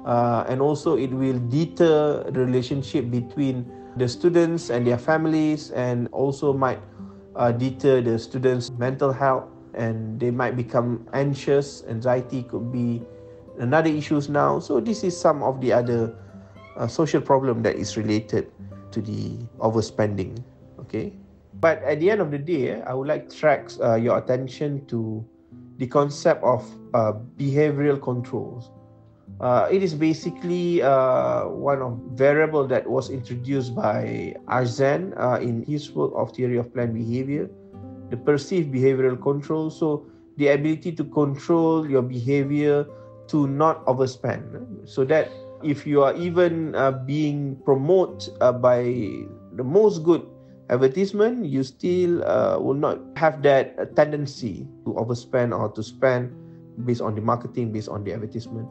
uh, 0.06 0.46
and 0.48 0.62
also 0.62 0.96
it 0.96 1.12
will 1.12 1.40
deter 1.50 2.24
the 2.32 2.40
relationship 2.40 3.12
between 3.12 3.68
the 3.98 4.08
students 4.08 4.70
and 4.70 4.88
their 4.88 4.98
families 4.98 5.72
and 5.72 6.08
also 6.12 6.54
might 6.54 6.80
uh, 7.36 7.52
deter 7.52 8.00
the 8.00 8.18
students 8.18 8.72
mental 8.80 9.12
health 9.12 9.44
and 9.74 10.20
they 10.20 10.32
might 10.32 10.56
become 10.56 11.04
anxious. 11.12 11.84
Anxiety 11.90 12.44
could 12.44 12.72
be 12.72 13.04
another 13.60 13.90
issues 13.90 14.30
now. 14.30 14.60
So 14.60 14.80
this 14.80 15.04
is 15.04 15.20
some 15.20 15.44
of 15.44 15.60
the 15.60 15.74
other 15.74 16.16
uh, 16.78 16.88
social 16.88 17.20
problem 17.20 17.62
that 17.64 17.76
is 17.76 17.98
related 17.98 18.52
to 18.92 19.02
the 19.02 19.36
overspending. 19.60 20.40
Okay 20.80 21.12
but 21.60 21.82
at 21.84 22.00
the 22.00 22.10
end 22.10 22.22
of 22.22 22.32
the 22.32 22.38
day 22.38 22.82
i 22.82 22.94
would 22.94 23.08
like 23.08 23.30
to 23.30 23.38
track 23.38 23.70
uh, 23.82 23.96
your 23.96 24.18
attention 24.18 24.86
to 24.86 25.26
the 25.78 25.88
concept 25.88 26.44
of 26.44 26.64
uh, 26.94 27.14
behavioral 27.38 28.02
controls 28.02 28.72
uh, 29.42 29.68
it 29.70 29.84
is 29.84 29.94
basically 29.94 30.82
uh, 30.82 31.48
one 31.48 31.82
of 31.82 32.00
variable 32.16 32.66
that 32.68 32.88
was 32.88 33.10
introduced 33.10 33.76
by 33.76 34.34
Ajzen 34.48 35.12
uh, 35.20 35.40
in 35.42 35.64
his 35.64 35.92
work 35.92 36.12
of 36.16 36.32
theory 36.32 36.58
of 36.58 36.74
planned 36.74 36.94
behavior, 36.94 37.50
the 38.10 38.18
perceived 38.18 38.74
behavioral 38.74 39.22
control. 39.22 39.70
So 39.70 40.06
the 40.38 40.50
ability 40.50 40.94
to 40.94 41.04
control 41.04 41.90
your 41.90 42.02
behavior 42.02 42.86
to 43.28 43.48
not 43.48 43.84
overspend, 43.88 44.88
so 44.88 45.04
that 45.06 45.30
if 45.64 45.86
you 45.86 46.04
are 46.04 46.16
even 46.16 46.76
uh, 46.76 46.92
being 46.92 47.58
promoted 47.66 48.38
by 48.62 48.84
the 49.56 49.64
most 49.64 50.04
good 50.04 50.24
advertisement, 50.70 51.46
you 51.46 51.64
still 51.64 52.24
uh, 52.26 52.58
will 52.60 52.78
not 52.78 53.00
have 53.16 53.42
that 53.44 53.96
tendency 53.96 54.68
to 54.86 54.94
overspend 54.94 55.58
or 55.58 55.70
to 55.74 55.84
spend 55.84 56.34
based 56.86 57.02
on 57.02 57.16
the 57.16 57.22
marketing, 57.22 57.72
based 57.72 57.90
on 57.90 58.04
the 58.04 58.14
advertisement. 58.14 58.68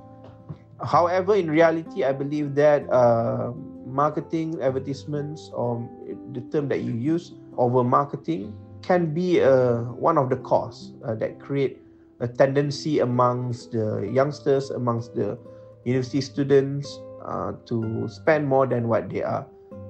However, 0.83 1.35
in 1.35 1.51
reality, 1.51 2.05
I 2.05 2.13
believe 2.13 2.55
that 2.57 2.91
uh, 2.91 3.53
marketing 3.87 4.61
advertisements 4.61 5.51
or 5.55 5.89
the 6.33 6.41
term 6.53 6.69
that 6.69 6.83
you 6.83 6.93
use 6.93 7.33
over 7.57 7.85
marketing 7.85 8.53
can 8.83 9.15
be 9.15 9.41
uh, 9.41 9.89
one 9.97 10.19
of 10.19 10.29
the 10.29 10.37
cause 10.37 10.93
uh, 11.07 11.15
that 11.15 11.41
create 11.41 11.81
a 12.21 12.29
tendency 12.29 12.99
amongst 12.99 13.73
the 13.73 14.11
youngsters, 14.13 14.71
amongst 14.71 15.15
the 15.15 15.39
university 15.85 16.21
students 16.21 17.01
uh, 17.25 17.53
to 17.65 18.07
spend 18.09 18.47
more 18.47 18.67
than 18.67 18.89
what 18.89 19.09
they 19.09 19.23
are 19.23 19.47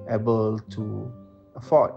able 0.09 0.59
to 0.69 1.11
afford. 1.55 1.93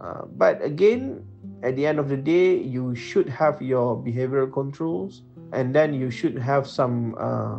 Uh, 0.00 0.22
but 0.36 0.62
again, 0.62 1.24
at 1.62 1.76
the 1.76 1.86
end 1.86 1.98
of 1.98 2.08
the 2.08 2.16
day, 2.16 2.56
you 2.56 2.94
should 2.94 3.28
have 3.28 3.60
your 3.62 3.96
behavioral 3.96 4.52
controls 4.52 5.22
and 5.52 5.74
then 5.74 5.94
you 5.94 6.10
should 6.10 6.36
have 6.38 6.66
some 6.66 7.14
uh, 7.18 7.58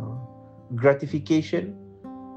gratification. 0.74 1.74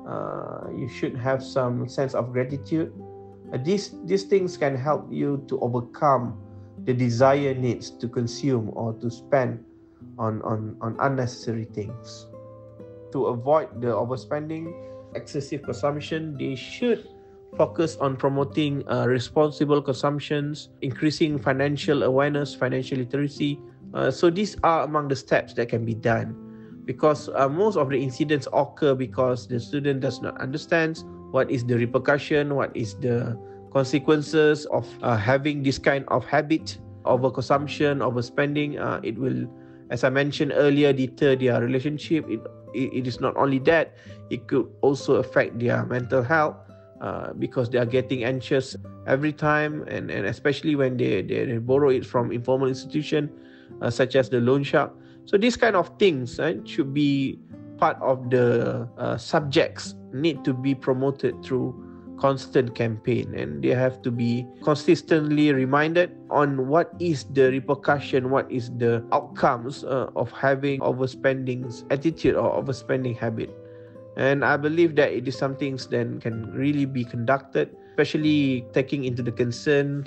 Uh, 0.07 0.67
you 0.75 0.89
should 0.89 1.15
have 1.15 1.43
some 1.43 1.87
sense 1.87 2.13
of 2.13 2.33
gratitude. 2.33 2.91
Uh, 3.53 3.57
these 3.61 3.95
these 4.05 4.23
things 4.23 4.57
can 4.57 4.75
help 4.75 5.05
you 5.11 5.43
to 5.47 5.59
overcome 5.59 6.33
the 6.85 6.93
desire 6.93 7.53
needs 7.53 7.91
to 7.91 8.07
consume 8.07 8.71
or 8.73 8.93
to 8.97 9.11
spend 9.11 9.63
on 10.17 10.41
on 10.41 10.75
on 10.81 10.97
unnecessary 10.99 11.65
things. 11.65 12.27
To 13.11 13.27
avoid 13.27 13.69
the 13.83 13.91
overspending 13.91 14.71
excessive 15.13 15.61
consumption 15.63 16.39
they 16.39 16.55
should 16.55 17.05
focus 17.57 17.97
on 17.99 18.15
promoting 18.15 18.83
uh, 18.87 19.05
responsible 19.07 19.81
consumptions 19.81 20.69
increasing 20.81 21.37
financial 21.37 22.03
awareness 22.03 22.55
financial 22.55 22.97
literacy. 22.97 23.59
Uh, 23.93 24.09
so 24.09 24.29
these 24.29 24.55
are 24.63 24.83
among 24.83 25.07
the 25.07 25.15
steps 25.15 25.53
that 25.53 25.67
can 25.67 25.83
be 25.83 25.93
done. 25.93 26.35
Because 26.85 27.29
uh, 27.35 27.47
most 27.47 27.77
of 27.77 27.89
the 27.89 28.01
incidents 28.01 28.47
occur 28.53 28.95
because 28.95 29.47
the 29.47 29.59
student 29.59 30.01
does 30.01 30.21
not 30.21 30.39
understand 30.41 31.03
what 31.31 31.49
is 31.51 31.63
the 31.63 31.77
repercussion 31.77 32.55
what 32.55 32.75
is 32.75 32.95
the 32.95 33.37
consequences 33.71 34.65
of 34.67 34.87
uh, 35.01 35.15
having 35.15 35.63
this 35.63 35.77
kind 35.77 36.03
of 36.09 36.25
habit 36.25 36.79
overconsumption 37.03 37.99
overspending. 37.99 38.79
Uh, 38.79 38.99
it 39.03 39.17
will 39.17 39.47
as 39.91 40.03
i 40.03 40.09
mentioned 40.09 40.51
earlier 40.55 40.93
deter 40.93 41.35
their 41.35 41.61
relationship. 41.61 42.25
It, 42.29 42.39
it, 42.73 43.03
it 43.03 43.07
is 43.07 43.19
not 43.19 43.35
only 43.35 43.59
that 43.67 43.95
it 44.29 44.47
could 44.47 44.67
also 44.81 45.15
affect 45.15 45.59
their 45.59 45.85
mental 45.85 46.23
health 46.23 46.55
uh, 47.01 47.33
because 47.33 47.69
they 47.69 47.79
are 47.79 47.85
getting 47.85 48.23
anxious 48.23 48.75
every 49.07 49.33
time 49.33 49.83
and, 49.87 50.11
and 50.11 50.25
especially 50.27 50.75
when 50.75 50.97
they, 50.97 51.21
they, 51.21 51.45
they 51.45 51.57
borrow 51.57 51.89
it 51.89 52.05
from 52.05 52.31
informal 52.31 52.67
institution 52.67 53.29
uh, 53.81 53.89
such 53.89 54.15
as 54.15 54.29
the 54.29 54.39
loan 54.39 54.63
shark. 54.63 54.93
So 55.25 55.37
these 55.37 55.57
kind 55.57 55.75
of 55.75 55.89
things 55.97 56.37
right, 56.37 56.61
should 56.67 56.93
be 56.93 57.39
part 57.77 57.97
of 58.01 58.29
the 58.29 58.87
uh, 58.97 59.17
subjects 59.17 59.95
need 60.13 60.45
to 60.45 60.53
be 60.53 60.75
promoted 60.75 61.43
through 61.43 61.73
constant 62.19 62.75
campaign 62.75 63.33
and 63.33 63.63
they 63.63 63.73
have 63.73 63.99
to 64.03 64.11
be 64.11 64.45
consistently 64.61 65.51
reminded 65.51 66.13
on 66.29 66.67
what 66.67 66.93
is 66.99 67.25
the 67.33 67.49
repercussion 67.49 68.29
what 68.29 68.45
is 68.51 68.69
the 68.77 69.03
outcomes 69.11 69.83
uh, 69.83 70.05
of 70.15 70.29
having 70.31 70.79
overspending 70.81 71.65
attitude 71.89 72.35
or 72.35 72.61
overspending 72.61 73.17
habit 73.17 73.49
and 74.17 74.43
i 74.43 74.57
believe 74.57 74.95
that 74.95 75.11
it 75.11 75.27
is 75.27 75.37
something 75.37 75.75
that 75.89 76.19
can 76.21 76.51
really 76.51 76.85
be 76.85 77.03
conducted 77.03 77.69
especially 77.91 78.65
taking 78.73 79.05
into 79.05 79.21
the 79.21 79.31
concern 79.31 80.05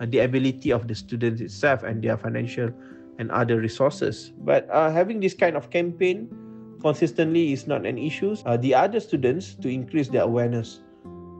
uh, 0.00 0.06
the 0.08 0.20
ability 0.20 0.70
of 0.72 0.88
the 0.88 0.94
students 0.94 1.40
itself 1.40 1.82
and 1.82 2.02
their 2.02 2.16
financial 2.16 2.72
and 3.18 3.30
other 3.30 3.60
resources. 3.60 4.32
But 4.38 4.68
uh, 4.72 4.90
having 4.90 5.20
this 5.20 5.34
kind 5.34 5.56
of 5.56 5.70
campaign 5.70 6.32
consistently 6.80 7.52
is 7.52 7.66
not 7.66 7.84
an 7.84 7.98
issue. 7.98 8.34
Uh, 8.46 8.56
the 8.56 8.74
other 8.74 8.98
students 8.98 9.54
to 9.60 9.68
increase 9.68 10.08
their 10.08 10.22
awareness 10.22 10.80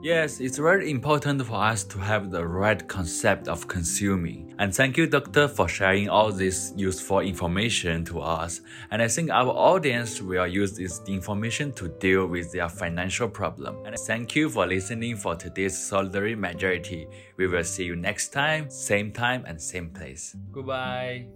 Yes, 0.03 0.41
it's 0.41 0.57
very 0.57 0.91
important 0.91 1.45
for 1.45 1.57
us 1.57 1.85
to 1.85 1.99
have 1.99 2.31
the 2.31 2.47
right 2.47 2.89
concept 2.89 3.49
of 3.49 3.69
consuming. 3.69 4.55
And 4.59 4.75
thank 4.75 4.97
you, 4.97 5.07
Doctor, 5.07 5.47
for 5.47 5.69
sharing 5.69 6.09
all 6.09 6.33
this 6.33 6.73
useful 6.75 7.21
information 7.21 8.07
to 8.07 8.21
us. 8.21 8.63
And 8.91 9.03
I 9.03 9.09
think 9.09 9.31
our 9.31 9.51
audience 9.51 10.23
will 10.23 10.47
use 10.47 10.73
this 10.73 11.03
information 11.07 11.73
to 11.73 11.89
deal 11.89 12.27
with 12.27 12.51
their 12.51 12.71
financial 12.71 13.29
problem. 13.29 13.85
And 13.85 13.95
thank 13.99 14.35
you 14.35 14.49
for 14.49 14.67
listening 14.67 15.17
for 15.17 15.37
today's 15.37 15.77
Solitary 15.77 16.35
Majority. 16.35 17.07
We 17.37 17.47
will 17.47 17.65
see 17.65 17.85
you 17.85 17.95
next 17.95 18.33
time, 18.33 18.71
same 18.71 19.13
time 19.13 19.45
and 19.47 19.61
same 19.61 19.91
place. 19.91 20.35
Goodbye. 20.51 21.27